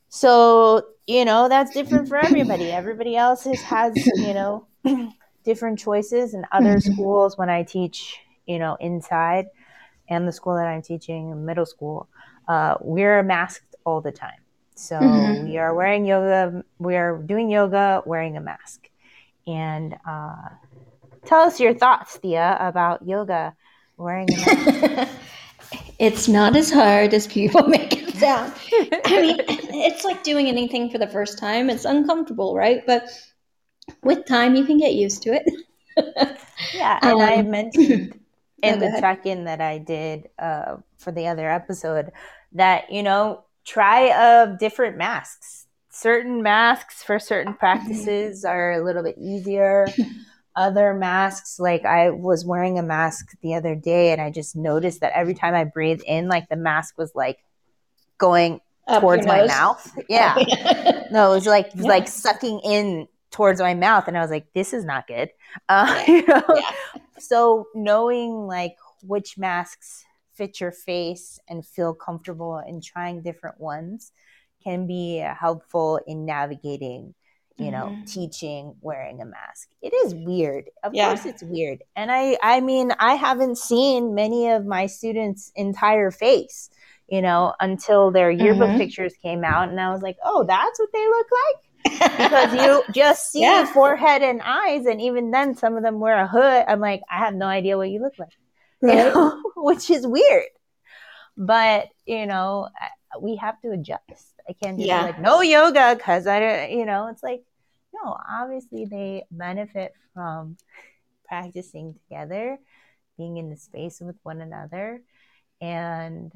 so, 0.10 0.88
you 1.08 1.24
know, 1.24 1.48
that's 1.48 1.72
different 1.72 2.08
for 2.10 2.18
everybody. 2.18 2.72
Everybody 2.72 3.16
else 3.16 3.44
has, 3.46 3.62
has 3.62 3.96
you 3.96 4.34
know, 4.34 4.68
different 5.46 5.80
choices. 5.80 6.34
And 6.34 6.46
other 6.52 6.76
mm-hmm. 6.76 6.94
schools, 6.94 7.38
when 7.38 7.50
I 7.50 7.64
teach, 7.64 8.18
you 8.46 8.60
know, 8.60 8.76
inside 8.80 9.46
and 10.10 10.28
the 10.28 10.32
school 10.32 10.56
that 10.56 10.68
I'm 10.68 10.82
teaching, 10.82 11.46
middle 11.46 11.66
school, 11.66 12.10
uh, 12.48 12.76
we're 12.82 13.24
masked 13.24 13.76
all 13.86 14.02
the 14.02 14.12
time. 14.12 14.41
So 14.76 15.38
Mhm. 15.38 15.44
we 15.44 15.58
are 15.58 15.74
wearing 15.74 16.06
yoga. 16.06 16.64
We 16.80 16.96
are 16.96 17.18
doing 17.18 17.50
yoga 17.50 18.04
wearing 18.06 18.38
a 18.38 18.42
mask. 18.42 18.90
And 19.48 19.96
uh, 20.08 20.36
tell 21.26 21.42
us 21.42 21.60
your 21.60 21.74
thoughts, 21.74 22.18
Thea, 22.18 22.58
about 22.60 23.06
yoga 23.08 23.56
wearing 23.98 24.34
a 24.34 24.38
mask. 24.38 24.82
it's 26.00 26.28
not 26.28 26.56
as 26.56 26.72
hard 26.72 27.14
as 27.14 27.28
people 27.28 27.64
make 27.68 27.94
it 27.94 28.16
sound. 28.16 28.54
I 29.06 29.20
mean, 29.20 29.38
it's 29.48 30.04
like 30.04 30.24
doing 30.24 30.48
anything 30.48 30.90
for 30.90 30.98
the 30.98 31.08
first 31.08 31.40
time. 31.40 31.70
It's 31.70 31.86
uncomfortable, 31.86 32.56
right? 32.56 32.82
But 32.86 33.10
with 34.04 34.26
time, 34.26 34.56
you 34.56 34.66
can 34.66 34.78
get 34.78 34.94
used 34.94 35.24
to 35.24 35.34
it. 35.34 35.44
Yeah, 36.72 37.00
and 37.04 37.22
I 37.22 37.42
Um, 37.42 37.44
mentioned 37.44 38.16
in 38.62 38.80
the 38.80 38.90
check-in 38.92 39.46
that 39.46 39.62
I 39.62 39.78
did 39.78 40.30
uh, 40.40 40.78
for 40.98 41.12
the 41.12 41.28
other 41.28 41.50
episode 41.50 42.12
that 42.54 42.92
you 42.92 43.04
know 43.04 43.44
try 43.66 44.10
uh, 44.10 44.46
different 44.58 44.98
masks. 44.98 45.68
Certain 45.90 46.42
masks 46.42 47.04
for 47.04 47.20
certain 47.20 47.54
practices 47.54 48.46
are 48.46 48.72
a 48.74 48.84
little 48.84 49.04
bit 49.04 49.18
easier. 49.18 49.88
Other 50.56 50.94
masks, 50.94 51.60
like 51.60 51.86
I 51.86 52.10
was 52.10 52.44
wearing 52.46 52.78
a 52.78 52.84
mask 52.84 53.38
the 53.42 53.54
other 53.56 53.74
day, 53.74 54.12
and 54.12 54.20
I 54.20 54.30
just 54.32 54.54
noticed 54.54 55.00
that 55.00 55.14
every 55.16 55.34
time 55.34 55.54
I 55.54 55.64
breathed 55.64 56.04
in, 56.06 56.28
like 56.28 56.50
the 56.50 56.58
mask 56.58 56.98
was 56.98 57.10
like 57.16 57.38
going 58.18 58.60
Up 58.86 59.00
towards 59.02 59.26
my 59.26 59.46
mouth. 59.46 59.90
Yeah, 60.10 60.36
Yeah. 60.38 61.04
no, 61.10 61.32
it 61.32 61.36
was 61.36 61.46
like 61.46 61.72
Yeah. 61.74 61.84
like 61.88 62.10
sucking 62.10 62.60
in 62.66 63.08
towards 63.32 63.62
my 63.62 63.74
mouth, 63.74 64.10
and 64.10 64.18
I 64.18 64.22
was 64.22 64.30
like, 64.30 64.46
"This 64.54 64.74
is 64.74 64.84
not 64.84 65.08
good." 65.08 65.30
Uh, 65.70 66.04
you 66.08 66.26
know, 66.28 66.44
Yeah. 66.54 67.02
so 67.18 67.68
knowing 67.74 68.46
like 68.46 68.76
which 69.04 69.38
masks 69.38 70.04
fit 70.42 70.60
your 70.60 70.72
face 70.72 71.40
and 71.50 71.66
feel 71.66 71.94
comfortable 71.94 72.58
in 72.68 72.82
trying 72.82 73.22
different 73.22 73.60
ones 73.60 74.12
can 74.64 74.88
be 74.88 75.18
helpful 75.40 76.00
in 76.08 76.26
navigating 76.26 77.14
you 77.58 77.72
know 77.72 77.94
Mhm. 77.94 78.06
teaching 78.08 78.76
wearing 78.82 79.22
a 79.22 79.26
mask 79.26 79.70
it 79.82 79.94
is 79.94 80.16
weird 80.16 80.66
of 80.84 80.94
Yeah. 80.94 81.02
course 81.02 81.26
it's 81.26 81.44
weird 81.44 81.80
and 81.96 82.12
i 82.12 82.38
i 82.42 82.60
mean 82.62 82.92
i 83.00 83.14
haven't 83.16 83.58
seen 83.58 84.16
many 84.16 84.50
of 84.50 84.66
my 84.66 84.86
students 84.86 85.52
entire 85.56 86.12
face 86.12 86.70
you 87.08 87.22
know 87.22 87.54
until 87.60 88.12
their 88.12 88.32
yearbook 88.32 88.76
Mhm. 88.76 88.78
pictures 88.78 89.14
came 89.22 89.44
out 89.44 89.70
and 89.70 89.80
i 89.80 89.92
was 89.92 90.02
like 90.02 90.18
oh 90.24 90.46
that's 90.48 90.80
what 90.80 90.90
they 90.94 91.08
look 91.08 91.28
like 91.32 91.62
because 92.18 92.54
you 92.54 92.84
just 92.92 93.32
see 93.32 93.64
Yeah. 93.64 93.66
forehead 93.66 94.22
and 94.22 94.42
eyes, 94.44 94.86
and 94.86 95.02
even 95.02 95.32
then, 95.32 95.56
some 95.56 95.78
of 95.78 95.84
them 95.84 96.00
wear 96.00 96.20
a 96.20 96.28
hood. 96.28 96.66
I'm 96.68 96.80
like, 96.80 97.02
I 97.10 97.20
have 97.20 97.34
no 97.36 97.48
idea 97.48 97.78
what 97.78 97.90
you 97.90 98.02
look 98.02 98.14
like, 98.20 98.30
you 98.88 98.96
know? 98.96 99.42
which 99.56 99.90
is 99.90 100.06
weird. 100.08 100.46
But 101.38 101.90
you 102.06 102.26
know, 102.26 102.70
we 103.20 103.38
have 103.38 103.60
to 103.62 103.72
adjust. 103.72 104.34
I 104.50 104.54
can't 104.54 104.78
just 104.78 104.88
Yeah. 104.88 105.04
be 105.04 105.08
like, 105.12 105.20
no 105.20 105.42
yoga, 105.42 105.96
because 105.96 106.28
I 106.28 106.40
don't, 106.40 106.72
you 106.72 106.86
know, 106.86 107.08
it's 107.08 107.24
like, 107.24 107.44
no. 107.94 108.18
Obviously, 108.30 108.86
they 108.86 109.26
benefit 109.32 109.94
from 110.14 110.58
practicing 111.28 111.96
together, 111.96 112.60
being 113.18 113.38
in 113.38 113.50
the 113.50 113.58
space 113.58 114.02
with 114.02 114.16
one 114.24 114.42
another, 114.42 115.02
and 115.62 116.32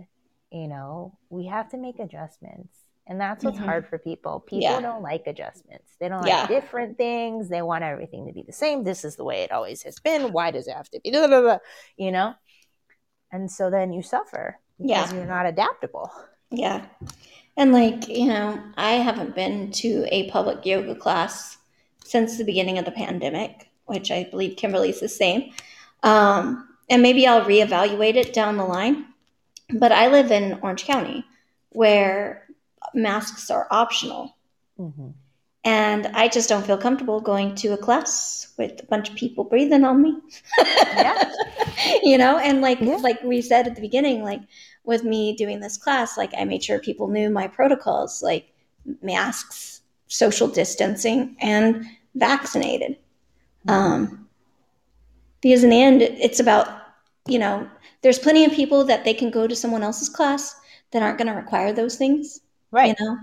you 0.51 0.67
know, 0.67 1.17
we 1.29 1.47
have 1.47 1.69
to 1.71 1.77
make 1.77 1.99
adjustments. 1.99 2.77
And 3.07 3.21
that's 3.21 3.43
what's 3.43 3.59
Mhm. 3.59 3.65
hard 3.65 3.87
for 3.87 3.99
people. 3.99 4.39
People 4.39 4.63
Yeah. 4.63 4.79
don't 4.81 5.03
like 5.03 5.27
adjustments. 5.27 5.95
They 5.99 6.09
don't 6.09 6.25
Yeah. 6.25 6.41
like 6.41 6.49
different 6.49 6.97
things. 6.97 7.49
They 7.49 7.61
want 7.61 7.83
everything 7.83 8.25
to 8.25 8.33
be 8.33 8.41
the 8.41 8.51
same. 8.51 8.83
This 8.83 9.05
is 9.05 9.15
the 9.15 9.23
way 9.23 9.43
it 9.43 9.51
always 9.51 9.83
has 9.83 9.99
been. 9.99 10.31
Why 10.31 10.49
does 10.51 10.67
it 10.67 10.75
have 10.75 10.89
to 10.89 10.99
be? 10.99 11.11
Blah, 11.11 11.27
blah, 11.27 11.41
blah, 11.41 11.59
you 11.97 12.11
know? 12.11 12.33
And 13.31 13.51
so 13.51 13.69
then 13.69 13.93
you 13.93 14.01
suffer 14.01 14.59
because 14.79 15.11
Yeah. 15.11 15.17
you're 15.17 15.27
not 15.27 15.45
adaptable. 15.45 16.11
Yeah. 16.49 16.85
And 17.57 17.71
like, 17.73 18.07
you 18.07 18.27
know, 18.27 18.59
I 18.75 18.93
haven't 18.93 19.35
been 19.35 19.71
to 19.73 20.07
a 20.11 20.29
public 20.31 20.65
yoga 20.65 20.95
class 20.95 21.57
since 22.03 22.37
the 22.37 22.43
beginning 22.43 22.77
of 22.79 22.85
the 22.85 22.91
pandemic, 22.91 23.69
which 23.85 24.09
I 24.11 24.23
believe 24.23 24.57
Kimberly's 24.57 24.99
the 24.99 25.09
same. 25.09 25.51
Um, 26.03 26.67
and 26.89 27.01
maybe 27.01 27.27
I'll 27.27 27.45
reevaluate 27.45 28.15
it 28.15 28.33
down 28.33 28.57
the 28.57 28.65
line. 28.65 29.05
But 29.69 29.91
I 29.91 30.07
live 30.07 30.31
in 30.31 30.59
Orange 30.61 30.85
County 30.85 31.23
where 31.71 32.44
masks 32.95 33.49
are 33.49 33.67
optional. 33.71 34.35
Mm-hmm. 34.79 35.09
And 35.63 36.07
I 36.07 36.27
just 36.27 36.47
don't 36.47 36.65
feel 36.65 36.77
comfortable 36.77 37.19
going 37.19 37.55
to 37.55 37.69
a 37.69 37.77
class 37.77 38.53
with 38.57 38.83
a 38.83 38.85
bunch 38.85 39.09
of 39.09 39.15
people 39.15 39.43
breathing 39.43 39.83
on 39.83 40.01
me. 40.01 40.15
Yeah. 40.59 41.31
you 42.03 42.17
know, 42.17 42.37
and 42.37 42.61
like 42.61 42.79
Yeah. 42.79 42.97
like 42.97 43.21
we 43.23 43.41
said 43.41 43.67
at 43.67 43.75
the 43.75 43.81
beginning, 43.81 44.23
like 44.23 44.41
with 44.83 45.03
me 45.03 45.35
doing 45.35 45.59
this 45.59 45.77
class, 45.77 46.17
like 46.17 46.31
I 46.37 46.45
made 46.45 46.63
sure 46.63 46.79
people 46.79 47.07
knew 47.07 47.31
my 47.31 47.47
protocols, 47.47 48.21
like 48.21 48.53
masks, 49.01 49.81
social 50.07 50.47
distancing, 50.47 51.35
and 51.41 51.85
vaccinated. 52.13 52.97
Um, 53.67 54.29
because 55.41 55.63
in 55.63 55.71
the 55.71 55.81
end, 55.81 56.03
it's 56.03 56.39
about 56.39 56.67
you 57.27 57.39
know, 57.39 57.67
there's 58.03 58.19
plenty 58.19 58.45
of 58.45 58.51
people 58.51 58.83
that 58.85 59.03
they 59.03 59.13
can 59.13 59.31
go 59.31 59.47
to 59.47 59.55
someone 59.55 59.81
else's 59.81 60.09
class 60.09 60.55
that 60.91 61.01
aren't 61.01 61.17
going 61.17 61.27
to 61.27 61.33
require 61.33 61.73
those 61.73 61.95
things. 61.95 62.39
Right. 62.75 62.95
You 62.99 63.05
know, 63.05 63.17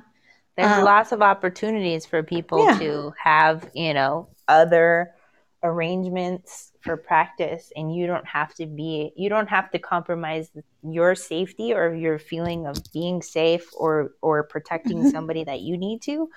There's 0.57 0.77
Um, 0.79 0.85
lots 0.85 1.13
of 1.13 1.23
opportunities 1.23 2.05
for 2.07 2.23
people 2.23 2.59
Yeah. 2.65 2.79
to 2.79 3.15
have, 3.23 3.71
you 3.75 3.95
know, 3.95 4.29
other 4.49 5.15
arrangements 5.63 6.73
for 6.81 6.97
practice 6.97 7.73
and 7.77 7.95
you 7.95 8.07
don't 8.07 8.27
have 8.27 8.53
to 8.57 8.67
be 8.67 9.13
you 9.17 9.29
don't 9.29 9.49
have 9.49 9.71
to 9.71 9.79
compromise 9.79 10.51
your 10.83 11.15
safety 11.15 11.73
or 11.73 11.95
your 11.95 12.19
feeling 12.19 12.67
of 12.67 12.77
being 12.93 13.23
safe 13.23 13.71
or 13.79 14.13
or 14.23 14.43
protecting 14.43 14.99
Mhm. 14.99 15.11
somebody 15.13 15.45
that 15.45 15.61
you 15.61 15.79
need 15.79 16.03
to 16.03 16.29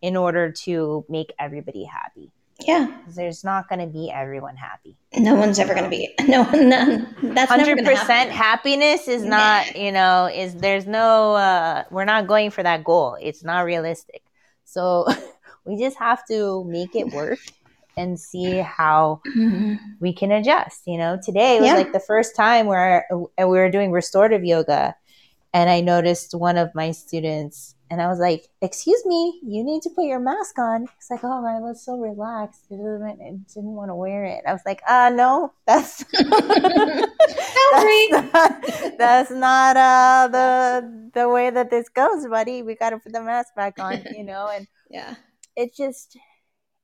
in 0.00 0.16
order 0.16 0.52
to 0.52 1.04
make 1.08 1.32
everybody 1.38 1.84
happy. 1.84 2.30
Yeah. 2.66 2.86
There's 3.14 3.44
not 3.44 3.68
going 3.68 3.80
to 3.80 3.86
be 3.86 4.10
everyone 4.10 4.56
happy. 4.56 4.96
No 5.14 5.34
one's 5.34 5.58
ever 5.58 5.74
going 5.74 5.84
to 5.84 5.90
be 5.90 6.14
no 6.28 6.42
none. 6.50 7.14
That's 7.34 7.50
Hundred 7.50 7.76
going 7.76 7.84
to 7.84 7.90
percent 7.90 8.30
happen. 8.30 8.34
happiness 8.36 9.08
is 9.08 9.22
not, 9.24 9.76
you 9.76 9.92
know, 9.92 10.26
is 10.32 10.54
there's 10.54 10.86
no 10.86 11.34
uh 11.34 11.84
we're 11.90 12.04
not 12.04 12.26
going 12.26 12.50
for 12.50 12.62
that 12.62 12.84
goal. 12.84 13.16
It's 13.20 13.44
not 13.44 13.60
realistic. 13.64 14.22
So 14.64 15.06
we 15.66 15.76
just 15.78 15.98
have 15.98 16.26
to 16.28 16.64
make 16.64 16.94
it 16.94 17.12
work 17.12 17.38
and 17.96 18.18
see 18.18 18.56
how 18.56 19.20
Mhm. 19.36 19.78
we 20.00 20.12
can 20.14 20.32
adjust. 20.32 20.82
You 20.86 20.98
know, 20.98 21.18
today 21.22 21.60
was 21.60 21.68
Yeah. 21.68 21.74
like 21.74 21.92
the 21.92 22.00
first 22.00 22.34
time 22.34 22.66
where 22.66 23.06
we 23.10 23.44
were 23.44 23.70
doing 23.70 23.92
restorative 23.92 24.44
yoga 24.44 24.94
and 25.54 25.68
I 25.68 25.82
noticed 25.82 26.34
one 26.34 26.56
of 26.56 26.70
my 26.74 26.92
students 26.92 27.74
and 27.92 28.00
I 28.02 28.08
was 28.08 28.18
like, 28.18 28.48
"Excuse 28.62 29.04
me, 29.06 29.40
you 29.44 29.62
need 29.64 29.82
to 29.84 29.90
put 29.90 30.06
your 30.06 30.20
mask 30.20 30.58
on." 30.58 30.88
It's 30.98 31.10
like, 31.12 31.24
"Oh, 31.24 31.44
I 31.46 31.60
was 31.60 31.84
so 31.84 31.98
relaxed. 32.00 32.64
I 32.72 32.76
didn't, 32.76 33.46
didn't 33.48 33.76
want 33.76 33.90
to 33.90 33.96
wear 33.96 34.24
it." 34.24 34.44
I 34.48 34.54
was 34.54 34.62
like, 34.66 34.82
"Uh, 34.88 35.12
no, 35.14 35.52
that's 35.66 36.04
that's 37.72 38.10
not, 38.10 38.64
that's 38.98 39.30
not 39.30 39.76
uh 39.76 40.28
the 40.32 41.10
the 41.14 41.28
way 41.28 41.50
that 41.50 41.70
this 41.70 41.90
goes, 41.90 42.26
buddy. 42.26 42.62
We 42.62 42.76
got 42.76 42.90
to 42.90 42.98
put 42.98 43.12
the 43.12 43.22
mask 43.22 43.54
back 43.54 43.78
on, 43.78 44.06
you 44.10 44.24
know." 44.24 44.48
And 44.48 44.66
Yeah. 44.90 45.16
it 45.56 45.74
just 45.76 46.16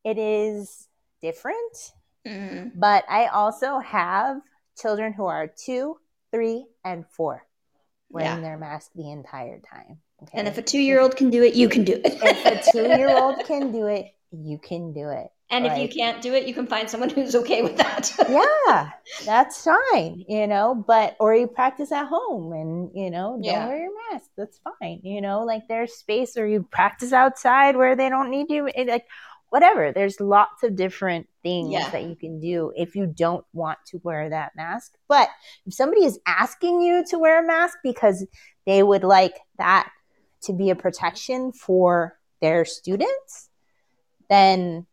it 0.04 0.18
is 0.18 0.88
different 1.22 1.92
Mhm. 2.26 2.72
but 2.74 3.04
I 3.08 3.26
also 3.28 3.78
have 3.80 4.42
children 4.80 5.12
who 5.14 5.26
are 5.26 5.46
two, 5.48 5.98
three, 6.32 6.66
and 6.84 7.06
four 7.08 7.46
wearing 8.10 8.42
Yeah. 8.42 8.42
their 8.42 8.58
mask 8.58 8.92
the 8.94 9.10
entire 9.10 9.60
time. 9.60 10.00
Okay. 10.22 10.38
And 10.38 10.48
if 10.48 10.58
a 10.58 10.62
two 10.62 10.80
year 10.80 11.00
old 11.00 11.16
can 11.16 11.30
do 11.30 11.42
it, 11.42 11.54
you 11.54 11.68
can 11.68 11.84
do 11.84 11.92
it. 11.94 12.02
if 12.04 12.44
a 12.68 12.70
two 12.72 12.88
year 12.98 13.16
old 13.16 13.44
can 13.44 13.70
do 13.72 13.86
it, 13.86 14.06
you 14.32 14.58
can 14.58 14.92
do 14.92 15.08
it. 15.10 15.28
and 15.50 15.64
if 15.64 15.78
you 15.78 15.88
can't 15.88 16.20
do 16.20 16.34
it, 16.34 16.46
you 16.46 16.52
can 16.52 16.66
find 16.66 16.90
someone 16.90 17.08
who's 17.08 17.34
okay 17.34 17.62
with 17.62 17.76
that. 17.78 18.12
Yeah, 18.28 18.90
that's 19.24 19.64
fine, 19.64 20.24
you 20.28 20.46
know, 20.46 20.74
but 20.86 21.16
or 21.20 21.34
you 21.34 21.46
practice 21.46 21.90
at 21.92 22.06
home 22.06 22.52
and 22.52 22.90
you 22.94 23.10
know, 23.10 23.32
don't 23.32 23.44
Yeah. 23.44 23.66
wear 23.66 23.78
your 23.78 23.92
mask. 24.12 24.28
That's 24.36 24.58
fine. 24.80 25.00
You 25.02 25.20
know, 25.22 25.44
like 25.44 25.62
there's 25.68 25.94
space 25.94 26.36
or 26.36 26.46
you 26.46 26.62
practice 26.70 27.12
outside 27.12 27.76
where 27.76 27.96
they 27.96 28.08
don't 28.10 28.28
need 28.30 28.50
you. 28.50 28.68
It, 28.74 28.88
like 28.88 29.06
whatever. 29.50 29.92
There's 29.92 30.20
lots 30.20 30.62
of 30.62 30.76
different 30.76 31.26
things 31.42 31.72
Yeah. 31.72 31.88
that 31.90 32.02
you 32.04 32.14
can 32.16 32.38
do 32.40 32.70
if 32.76 32.94
you 32.94 33.06
don't 33.06 33.46
want 33.54 33.78
to 33.86 34.00
wear 34.04 34.28
that 34.28 34.52
mask. 34.56 34.92
But 35.08 35.30
if 35.64 35.72
somebody 35.72 36.04
is 36.04 36.18
asking 36.26 36.82
you 36.82 37.04
to 37.08 37.18
wear 37.18 37.42
a 37.42 37.46
mask 37.46 37.78
because 37.82 38.26
they 38.66 38.82
would 38.82 39.04
like 39.04 39.38
that 39.56 39.88
to 40.42 40.52
be 40.52 40.70
a 40.70 40.74
protection 40.76 41.52
for 41.52 42.18
their 42.40 42.64
students, 42.64 43.48
then 44.28 44.86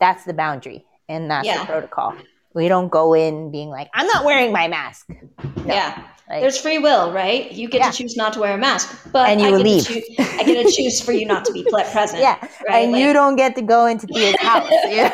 that's 0.00 0.24
the 0.24 0.34
boundary 0.34 0.84
and 1.08 1.30
that's 1.30 1.46
Yeah. 1.46 1.60
the 1.60 1.66
protocol. 1.66 2.14
We 2.54 2.68
don't 2.68 2.88
go 2.88 3.14
in 3.14 3.50
being 3.50 3.68
like, 3.70 3.88
I'm 3.94 4.06
not 4.06 4.24
wearing 4.24 4.52
my 4.52 4.68
mask. 4.68 5.08
No. 5.10 5.74
Yeah. 5.74 6.02
Like, 6.28 6.40
There's 6.40 6.58
free 6.58 6.78
will, 6.78 7.12
right? 7.12 7.50
You 7.52 7.68
get 7.68 7.80
Yeah. 7.82 7.90
to 7.90 7.96
choose 7.96 8.16
not 8.16 8.32
to 8.32 8.40
wear 8.40 8.54
a 8.54 8.58
mask, 8.58 9.10
but 9.12 9.28
And 9.28 9.40
you 9.40 9.46
I 9.48 9.50
get 9.52 9.60
leave. 9.60 9.86
To 9.86 9.92
choose, 10.00 10.16
I 10.18 10.42
get 10.42 10.66
to 10.66 10.72
choose 10.72 11.00
for 11.00 11.12
you 11.12 11.24
not 11.26 11.44
to 11.44 11.52
be 11.52 11.62
present. 11.70 12.20
yeah, 12.20 12.36
right? 12.68 12.82
and 12.84 12.92
Like- 12.92 13.00
you 13.02 13.12
don't 13.12 13.36
get 13.36 13.54
to 13.56 13.62
go 13.62 13.86
into 13.86 14.06
Thea's 14.12 14.36
house. 14.40 14.68
Yeah. 14.88 15.12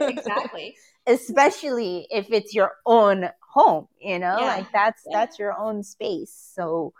exactly. 0.00 0.76
Especially 1.06 2.06
if 2.10 2.30
it's 2.30 2.54
your 2.54 2.72
own 2.86 3.28
home, 3.52 3.88
you 4.00 4.18
know, 4.18 4.36
Yeah. 4.40 4.46
like 4.56 4.72
that's 4.72 5.02
Yeah. 5.08 5.18
that's 5.18 5.38
your 5.38 5.56
own 5.58 5.82
space. 5.82 6.32
So, 6.54 6.92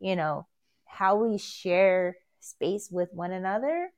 you 0.00 0.16
know, 0.16 0.46
how 0.94 1.16
we 1.16 1.38
share 1.38 2.16
space 2.40 2.88
with 2.90 3.08
one 3.12 3.32
another 3.32 3.90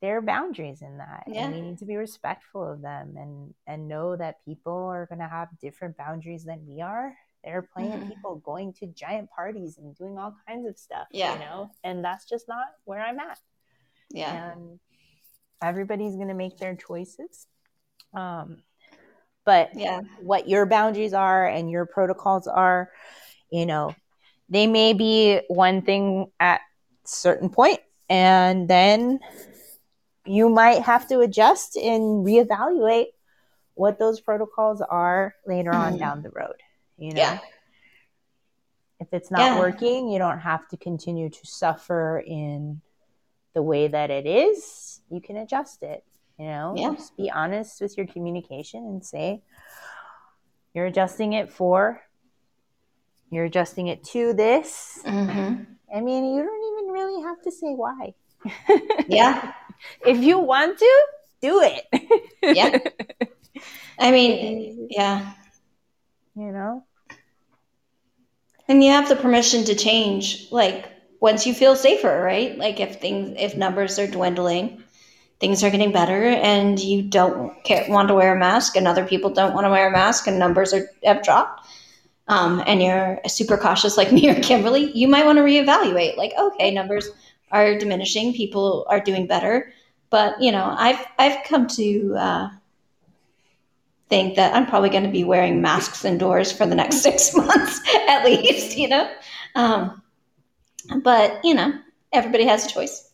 there 0.00 0.16
are 0.18 0.22
boundaries 0.22 0.82
in 0.82 0.98
that 0.98 1.24
Yeah. 1.28 1.44
and 1.44 1.54
we 1.54 1.60
need 1.60 1.78
to 1.78 1.84
be 1.84 1.96
respectful 1.96 2.72
of 2.72 2.80
them 2.82 3.14
and 3.16 3.54
and 3.66 3.86
know 3.88 4.16
that 4.16 4.44
people 4.44 4.72
are 4.94 5.06
going 5.06 5.20
to 5.20 5.28
have 5.28 5.48
different 5.60 5.96
boundaries 5.96 6.44
than 6.44 6.66
we 6.66 6.80
are 6.80 7.14
there 7.44 7.58
are 7.58 7.62
plenty 7.62 7.90
Mhm. 7.90 8.02
of 8.02 8.08
people 8.08 8.36
going 8.36 8.72
to 8.74 8.86
giant 8.88 9.30
parties 9.30 9.78
and 9.78 9.94
doing 9.96 10.18
all 10.18 10.34
kinds 10.46 10.66
of 10.66 10.76
stuff 10.78 11.06
Yeah. 11.10 11.34
you 11.34 11.40
know 11.40 11.70
and 11.84 12.04
that's 12.04 12.24
just 12.24 12.48
not 12.48 12.66
where 12.84 13.00
i'm 13.00 13.20
at 13.20 13.38
Yeah. 14.10 14.52
and 14.52 14.80
everybody's 15.62 16.16
going 16.16 16.28
to 16.28 16.34
make 16.34 16.56
their 16.58 16.74
choices 16.74 17.46
um 18.14 18.62
but 19.44 19.70
Yeah. 19.74 20.00
what 20.20 20.48
your 20.48 20.66
boundaries 20.66 21.14
are 21.14 21.46
and 21.46 21.70
your 21.70 21.86
protocols 21.86 22.46
are 22.48 22.90
you 23.50 23.66
know 23.66 23.94
they 24.52 24.66
may 24.66 24.92
be 24.92 25.40
one 25.48 25.80
thing 25.82 26.26
at 26.38 26.60
certain 27.04 27.48
point 27.48 27.80
and 28.10 28.68
then 28.68 29.18
you 30.26 30.48
might 30.48 30.82
have 30.82 31.08
to 31.08 31.20
adjust 31.20 31.76
and 31.76 32.24
reevaluate 32.24 33.06
what 33.74 33.98
those 33.98 34.20
protocols 34.20 34.80
are 34.82 35.34
later 35.46 35.72
on 35.72 35.94
Mhm. 35.94 35.98
down 35.98 36.22
the 36.22 36.30
road 36.30 36.54
you 36.98 37.14
know 37.14 37.16
Yeah. 37.20 37.38
if 39.00 39.08
it's 39.12 39.30
not 39.30 39.40
Yeah. 39.40 39.58
working 39.58 40.08
you 40.08 40.18
don't 40.18 40.40
have 40.40 40.68
to 40.68 40.76
continue 40.76 41.28
to 41.30 41.46
suffer 41.46 42.22
in 42.24 42.80
the 43.54 43.62
way 43.62 43.88
that 43.88 44.10
it 44.10 44.26
is 44.26 45.00
you 45.08 45.20
can 45.20 45.36
adjust 45.38 45.82
it 45.82 46.04
you 46.38 46.44
know 46.46 46.74
Yeah. 46.76 46.90
just 46.94 47.16
be 47.16 47.30
honest 47.30 47.80
with 47.80 47.96
your 47.96 48.06
communication 48.06 48.84
and 48.84 49.04
say 49.04 49.42
you're 50.74 50.86
adjusting 50.86 51.32
it 51.32 51.50
for 51.52 52.02
you're 53.32 53.46
adjusting 53.46 53.88
it 53.88 54.04
to 54.04 54.32
this 54.34 55.00
hmm 55.04 55.64
i 55.94 56.00
mean 56.00 56.24
you 56.34 56.42
don't 56.42 56.64
even 56.72 56.92
really 56.92 57.22
have 57.22 57.40
to 57.42 57.50
say 57.50 57.74
why 57.74 58.14
Yeah. 59.08 59.52
if 60.06 60.18
you 60.22 60.38
want 60.38 60.78
to 60.78 61.02
do 61.40 61.60
it 61.62 61.84
Yeah. 62.48 62.78
I 63.98 64.10
mean, 64.10 64.88
yeah. 64.90 65.34
you 66.34 66.52
know 66.52 66.84
And 68.68 68.82
you 68.82 68.90
have 68.90 69.08
the 69.08 69.16
permission 69.16 69.64
to 69.64 69.74
change, 69.74 70.50
like 70.50 70.86
once 71.20 71.46
you 71.46 71.54
feel 71.54 71.76
safer, 71.76 72.22
right? 72.22 72.56
Like 72.58 72.80
if 72.80 73.00
things, 73.00 73.36
if 73.38 73.56
numbers 73.56 73.98
are 73.98 74.06
dwindling, 74.06 74.82
things 75.40 75.64
are 75.64 75.70
getting 75.70 75.92
better, 75.92 76.24
and 76.24 76.78
you 76.78 77.02
don't 77.02 77.62
care, 77.64 77.86
want 77.88 78.08
to 78.08 78.14
wear 78.14 78.34
a 78.34 78.38
mask, 78.38 78.76
and 78.76 78.88
other 78.88 79.04
people 79.06 79.30
don't 79.30 79.54
want 79.54 79.66
to 79.66 79.70
wear 79.70 79.88
a 79.88 79.92
mask, 79.92 80.26
and 80.26 80.38
numbers 80.38 80.72
are 80.72 80.88
have 81.04 81.22
dropped, 81.22 81.66
um, 82.32 82.62
and 82.66 82.82
you're 82.82 83.20
super 83.28 83.56
cautious 83.56 83.96
like 83.96 84.12
me 84.18 84.28
or 84.30 84.34
Kimberly, 84.40 84.90
you 84.92 85.08
might 85.08 85.26
want 85.26 85.38
to 85.38 85.44
reevaluate. 85.44 86.16
Like, 86.16 86.32
okay, 86.38 86.70
numbers 86.70 87.08
are 87.50 87.78
diminishing, 87.78 88.32
people 88.34 88.86
are 88.88 89.00
doing 89.00 89.26
better, 89.26 89.72
but 90.10 90.40
you 90.40 90.52
know, 90.52 90.66
I've 90.86 91.04
I've 91.18 91.44
come 91.44 91.66
to. 91.78 92.16
Uh, 92.18 92.48
think 94.08 94.36
that 94.36 94.54
I'm 94.54 94.66
probably 94.66 94.90
going 94.90 95.04
to 95.04 95.10
be 95.10 95.24
wearing 95.24 95.62
masks 95.62 96.04
indoors 96.04 96.52
for 96.52 96.66
the 96.66 96.74
next 96.74 96.96
six 97.06 97.34
months 97.34 97.80
at 98.08 98.24
least, 98.24 98.76
you 98.76 98.88
know. 98.88 99.10
Um, 99.54 100.02
but 101.02 101.40
you 101.44 101.54
know, 101.54 101.72
everybody 102.12 102.44
has 102.46 102.66
a 102.66 102.68
choice. 102.68 103.10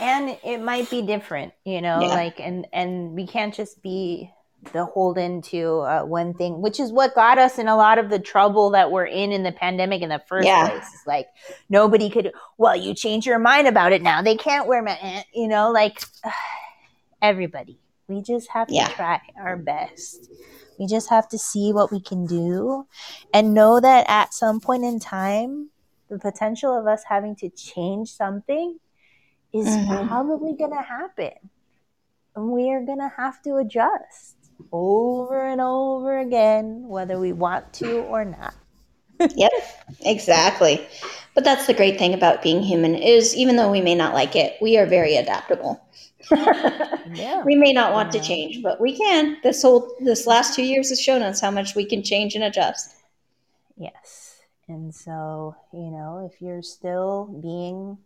and 0.00 0.36
it 0.44 0.60
might 0.60 0.90
be 0.90 1.00
different 1.02 1.52
you 1.64 1.80
know 1.80 1.98
Yeah. 2.00 2.14
like 2.20 2.38
and 2.40 2.66
and 2.72 3.14
we 3.16 3.26
can't 3.26 3.54
just 3.54 3.80
be 3.82 4.30
beholden 4.72 5.40
to 5.42 5.80
uh, 5.80 6.02
one 6.04 6.34
thing 6.34 6.60
which 6.60 6.78
is 6.80 6.92
what 6.92 7.14
got 7.14 7.38
us 7.38 7.58
in 7.58 7.68
a 7.68 7.76
lot 7.76 7.98
of 7.98 8.10
the 8.10 8.18
trouble 8.18 8.70
that 8.70 8.90
we're 8.90 9.06
in 9.06 9.32
in 9.32 9.42
the 9.42 9.52
pandemic 9.52 10.02
in 10.02 10.08
the 10.08 10.22
first 10.28 10.46
Yeah. 10.46 10.66
place 10.66 10.82
It's 10.94 11.06
like 11.06 11.26
nobody 11.68 12.10
could 12.10 12.32
well 12.58 12.76
you 12.76 12.94
change 12.94 13.26
your 13.26 13.38
mind 13.38 13.66
about 13.68 13.92
it 13.92 14.02
now 14.02 14.22
they 14.22 14.36
can't 14.36 14.66
wear 14.66 14.82
ma- 14.82 15.22
you 15.34 15.48
know 15.48 15.70
like 15.70 16.00
everybody 17.22 17.78
we 18.08 18.22
just 18.22 18.50
have 18.50 18.68
to 18.68 18.74
Yeah. 18.74 18.88
try 18.88 19.20
our 19.38 19.56
best 19.56 20.30
we 20.78 20.86
just 20.86 21.08
have 21.10 21.28
to 21.30 21.38
see 21.38 21.72
what 21.72 21.90
we 21.90 22.00
can 22.00 22.26
do 22.26 22.86
and 23.32 23.54
know 23.54 23.80
that 23.80 24.04
at 24.08 24.34
some 24.34 24.60
point 24.60 24.84
in 24.84 25.00
time 25.00 25.70
the 26.08 26.18
potential 26.18 26.76
of 26.78 26.86
us 26.86 27.02
having 27.08 27.34
to 27.36 27.48
change 27.50 28.10
something 28.12 28.78
is 29.52 29.66
Mhm. 29.66 30.06
probably 30.08 30.54
going 30.54 30.70
to 30.70 30.82
happen. 30.82 31.32
And 32.36 32.50
we 32.52 32.70
are 32.70 32.82
going 32.84 32.98
to 32.98 33.08
have 33.16 33.40
to 33.42 33.56
adjust 33.56 34.35
over 34.72 35.46
and 35.46 35.60
over 35.60 36.18
again, 36.18 36.88
whether 36.88 37.18
we 37.18 37.32
want 37.32 37.72
to 37.74 38.00
or 38.00 38.24
not. 38.24 38.54
Yep, 39.18 39.52
exactly. 40.00 40.86
But 41.34 41.44
that's 41.44 41.66
the 41.66 41.74
great 41.74 41.98
thing 41.98 42.14
about 42.14 42.42
being 42.42 42.62
human 42.62 42.94
is 42.94 43.34
even 43.34 43.56
though 43.56 43.70
we 43.70 43.80
may 43.80 43.94
not 43.94 44.14
like 44.14 44.36
it, 44.36 44.56
we 44.60 44.76
are 44.78 44.86
very 44.86 45.16
adaptable. 45.16 45.82
Yeah. 47.14 47.44
we 47.44 47.54
may 47.54 47.72
not 47.72 47.92
want 47.92 48.10
to 48.12 48.20
change, 48.20 48.64
but 48.64 48.80
we 48.80 48.96
can. 48.96 49.36
This 49.44 49.62
whole 49.62 49.94
this 50.00 50.26
last 50.26 50.56
two 50.56 50.64
years 50.64 50.88
has 50.88 51.00
shown 51.00 51.22
us 51.22 51.40
how 51.40 51.52
much 51.52 51.76
we 51.76 51.84
can 51.84 52.02
change 52.02 52.34
and 52.34 52.42
adjust. 52.42 52.90
Yes. 53.76 54.40
And 54.66 54.92
so, 54.92 55.54
you 55.72 55.90
know, 55.92 56.28
if 56.28 56.42
you're 56.42 56.62
still 56.62 57.26
being 57.40 57.98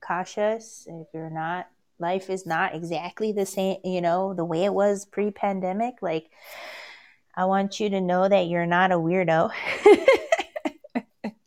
cautious, 0.00 0.86
if 0.88 1.08
you're 1.12 1.30
not, 1.30 1.68
life 2.00 2.30
is 2.30 2.46
not 2.46 2.74
exactly 2.74 3.32
the 3.32 3.46
same, 3.46 3.76
you 3.84 4.00
know, 4.00 4.34
the 4.34 4.44
way 4.44 4.64
it 4.64 4.72
was 4.74 5.04
pre 5.06 5.30
pandemic, 5.30 5.96
like, 6.02 6.30
I 7.36 7.44
want 7.44 7.78
you 7.80 7.90
to 7.90 8.00
know 8.00 8.28
that 8.28 8.48
you're 8.48 8.66
not 8.66 8.92
a 8.92 8.96
weirdo. 8.98 9.50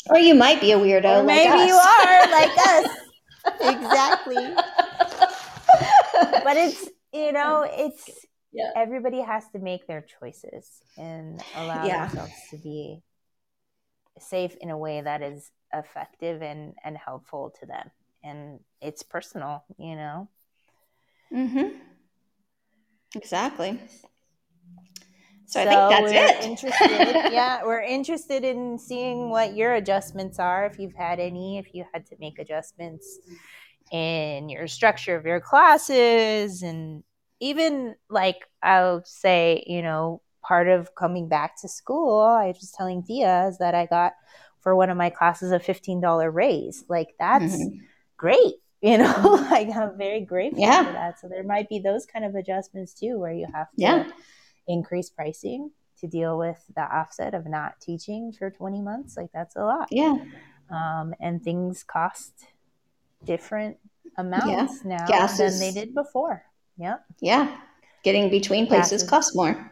Or 0.09 0.19
you 0.19 0.35
might 0.35 0.59
be 0.61 0.73
a 0.73 0.77
weirdo. 0.77 1.05
or 1.05 1.23
like 1.23 1.25
maybe 1.25 1.61
us. 1.61 1.67
you 1.67 1.75
are 1.75 2.31
like 2.31 2.57
us. 2.67 2.89
exactly. 3.61 4.53
But 6.43 6.57
it's, 6.57 6.89
you 7.13 7.31
know, 7.31 7.65
it's, 7.67 8.09
Yeah. 8.51 8.71
everybody 8.75 9.21
has 9.21 9.47
to 9.53 9.59
make 9.59 9.87
their 9.87 10.01
choices 10.19 10.69
and 10.97 11.41
allow 11.55 11.85
Yeah. 11.87 12.07
themselves 12.07 12.33
to 12.51 12.57
be 12.57 13.01
safe 14.19 14.55
in 14.61 14.69
a 14.69 14.77
way 14.77 15.01
that 15.01 15.21
is 15.23 15.49
effective 15.73 16.41
and, 16.43 16.75
and 16.83 16.97
helpful 16.97 17.53
to 17.61 17.65
them. 17.65 17.89
And 18.23 18.59
it's 18.81 19.03
personal, 19.03 19.63
you 19.79 19.95
know? 19.95 20.27
Mm-hmm. 21.31 21.75
Exactly. 23.15 23.79
So, 25.45 25.59
I 25.61 25.63
So 25.63 25.69
think 25.69 25.89
we're 25.89 26.11
that's 26.13 26.13
it. 26.13 26.35
interested. 26.39 27.21
yeah, 27.27 27.63
we're 27.63 27.81
interested 27.81 28.43
in 28.43 28.79
seeing 28.79 29.29
what 29.29 29.55
your 29.55 29.73
adjustments 29.73 30.39
are, 30.39 30.65
if 30.65 30.79
you've 30.79 30.95
had 30.95 31.19
any, 31.19 31.57
if 31.59 31.73
you 31.73 31.85
had 31.93 32.05
to 32.07 32.15
make 32.19 32.39
adjustments 32.39 33.19
in 33.91 34.49
your 34.49 34.67
structure 34.67 35.15
of 35.15 35.25
your 35.25 35.41
classes, 35.41 36.63
and 36.63 37.03
even 37.39 37.95
like 38.09 38.37
I'll 38.63 39.03
say, 39.05 39.63
you 39.67 39.81
know, 39.81 40.21
part 40.41 40.67
of 40.69 40.95
coming 40.95 41.27
back 41.27 41.59
to 41.61 41.67
school, 41.67 42.21
I 42.21 42.47
was 42.47 42.71
telling 42.75 43.03
Thea 43.03 43.47
is 43.49 43.57
that 43.59 43.75
I 43.75 43.85
got 43.85 44.13
for 44.61 44.75
one 44.75 44.89
of 44.89 44.97
my 44.97 45.09
classes 45.09 45.51
a 45.51 45.59
fifteen 45.59 46.01
dollar 46.01 46.31
raise. 46.31 46.83
Like 46.89 47.09
that's 47.19 47.69
Mhm. 47.69 47.79
great. 48.17 48.55
You 48.83 48.97
know, 48.97 49.47
like 49.49 49.69
I'm 49.73 49.97
very 49.97 50.19
grateful 50.21 50.59
Yeah. 50.61 50.83
for 50.85 50.91
that. 50.91 51.19
So 51.19 51.29
there 51.29 51.43
might 51.43 51.69
be 51.69 51.79
those 51.79 52.05
kind 52.05 52.25
of 52.25 52.35
adjustments 52.35 52.93
too, 52.93 53.17
where 53.17 53.31
you 53.31 53.47
have 53.53 53.67
to 53.71 53.75
Yeah. 53.81 54.11
increase 54.67 55.09
pricing 55.09 55.71
to 56.01 56.07
deal 56.07 56.37
with 56.37 56.61
the 56.75 56.81
offset 56.81 57.33
of 57.33 57.45
not 57.47 57.79
teaching 57.79 58.33
for 58.33 58.51
20 58.51 58.81
months. 58.81 59.15
Like 59.15 59.29
that's 59.33 59.55
a 59.55 59.63
lot. 59.63 59.87
Yeah. 59.89 60.17
Um, 60.69 61.13
and 61.21 61.41
things 61.41 61.83
cost 61.85 62.33
different 63.23 63.77
amounts 64.17 64.83
now 64.83 65.05
Gas 65.07 65.37
than 65.37 65.57
they 65.59 65.71
did 65.71 65.93
before. 65.95 66.43
Yep. 66.77 67.05
Yeah. 67.21 67.57
Getting 68.03 68.29
between 68.29 68.67
places 68.67 68.91
Passes. 69.03 69.09
costs 69.09 69.33
more. 69.35 69.71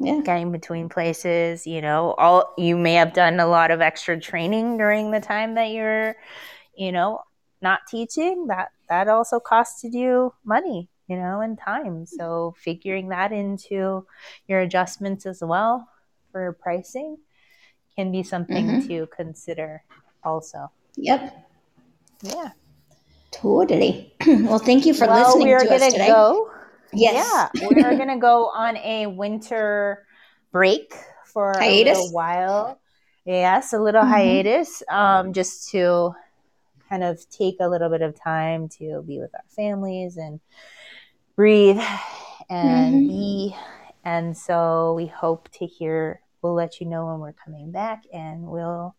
Yeah. 0.00 0.20
Getting 0.22 0.52
between 0.52 0.88
places, 0.88 1.66
you 1.66 1.82
know, 1.82 2.14
all 2.16 2.54
you 2.56 2.78
may 2.78 2.94
have 2.94 3.12
done 3.12 3.40
a 3.40 3.46
lot 3.46 3.70
of 3.70 3.82
extra 3.82 4.18
training 4.18 4.78
during 4.78 5.10
the 5.10 5.20
time 5.20 5.56
that 5.56 5.70
you're, 5.70 6.16
you 6.74 6.92
know, 6.92 7.20
not 7.60 7.80
teaching. 7.88 8.46
That 8.48 8.70
that 8.88 9.08
also 9.08 9.40
costed 9.40 9.92
you 9.92 10.32
money, 10.44 10.88
you 11.08 11.16
know, 11.16 11.40
and 11.40 11.58
time. 11.58 12.06
So 12.06 12.54
figuring 12.58 13.08
that 13.08 13.32
into 13.32 14.06
your 14.46 14.60
adjustments 14.60 15.26
as 15.26 15.42
well 15.42 15.88
for 16.32 16.52
pricing 16.60 17.18
can 17.96 18.12
be 18.12 18.22
something 18.22 18.66
Mhm. 18.66 18.86
to 18.88 19.06
consider 19.08 19.82
also. 20.22 20.70
Yep. 20.96 21.34
Yeah. 22.22 22.50
Totally. 23.30 24.12
well, 24.26 24.58
thank 24.58 24.86
you 24.86 24.94
for 24.94 25.06
well, 25.06 25.26
listening 25.26 25.48
we're 25.48 25.58
to 25.60 25.66
gonna 25.68 25.90
today. 25.90 26.08
go. 26.08 26.50
Yes. 26.92 27.26
Yeah, 27.52 27.68
we're 27.68 27.96
gonna 27.96 28.18
go 28.18 28.46
on 28.48 28.76
a 28.78 29.06
winter 29.06 30.06
break 30.52 30.94
for 31.26 31.52
Hiatus? 31.58 31.92
a 31.98 32.00
little 32.00 32.12
while. 32.12 32.80
Yes, 33.24 33.72
a 33.74 33.78
little 33.78 34.02
Mhm. 34.04 34.08
hiatus, 34.08 34.82
um, 34.88 35.32
just 35.34 35.68
to 35.72 36.14
kind 36.88 37.04
of 37.04 37.28
take 37.30 37.56
a 37.60 37.68
little 37.68 37.88
bit 37.90 38.02
of 38.02 38.20
time 38.20 38.68
to 38.78 39.02
be 39.06 39.18
with 39.18 39.34
our 39.34 39.44
families 39.48 40.16
and 40.16 40.40
breathe 41.36 41.80
and 42.48 42.94
Mhm. 42.94 43.08
be. 43.08 43.56
And 44.04 44.36
so 44.36 44.94
we 44.94 45.06
hope 45.06 45.48
to 45.52 45.66
hear. 45.66 46.20
We'll 46.40 46.54
let 46.54 46.80
you 46.80 46.86
know 46.86 47.06
when 47.06 47.18
we're 47.18 47.32
coming 47.32 47.70
back, 47.72 48.04
and 48.12 48.46
we'll 48.46 48.94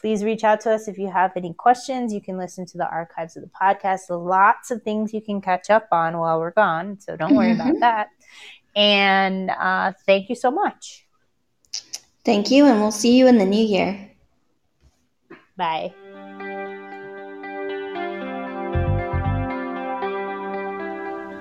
please 0.00 0.22
reach 0.22 0.44
out 0.44 0.60
to 0.60 0.70
us 0.70 0.86
if 0.86 0.96
you 0.96 1.10
have 1.10 1.32
any 1.36 1.52
questions. 1.52 2.14
You 2.14 2.20
can 2.20 2.38
listen 2.38 2.64
to 2.66 2.78
the 2.78 2.88
archives 2.88 3.36
of 3.36 3.42
the 3.42 3.50
podcast. 3.50 4.02
Lots 4.10 4.70
of 4.70 4.82
things 4.82 5.12
you 5.12 5.20
can 5.20 5.40
catch 5.40 5.70
up 5.70 5.88
on 5.90 6.18
while 6.18 6.38
we're 6.38 6.52
gone. 6.52 7.00
So 7.00 7.16
don't 7.16 7.34
worry 7.34 7.52
about 7.52 7.80
that. 7.80 8.08
And 8.76 9.50
uh, 9.50 9.92
thank 10.06 10.28
you 10.28 10.36
so 10.36 10.52
much. 10.52 11.04
Thank 12.24 12.50
you, 12.50 12.66
and 12.66 12.80
we'll 12.80 12.92
see 12.92 13.16
you 13.18 13.26
in 13.26 13.38
the 13.38 13.46
new 13.46 13.64
year. 13.64 14.10
Bye. 15.56 15.92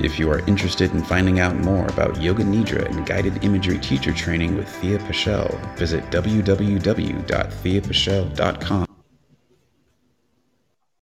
If 0.00 0.18
you 0.18 0.28
are 0.30 0.40
interested 0.48 0.92
in 0.92 1.04
finding 1.04 1.38
out 1.38 1.54
more 1.56 1.86
about 1.86 2.20
Yoga 2.20 2.42
Nidra 2.42 2.86
and 2.86 3.06
guided 3.06 3.44
imagery 3.44 3.78
teacher 3.78 4.12
training 4.12 4.56
with 4.56 4.68
Thea 4.68 4.98
Pichel, 4.98 5.56
visit 5.76 6.02
www.theapichel.com. 6.10 8.89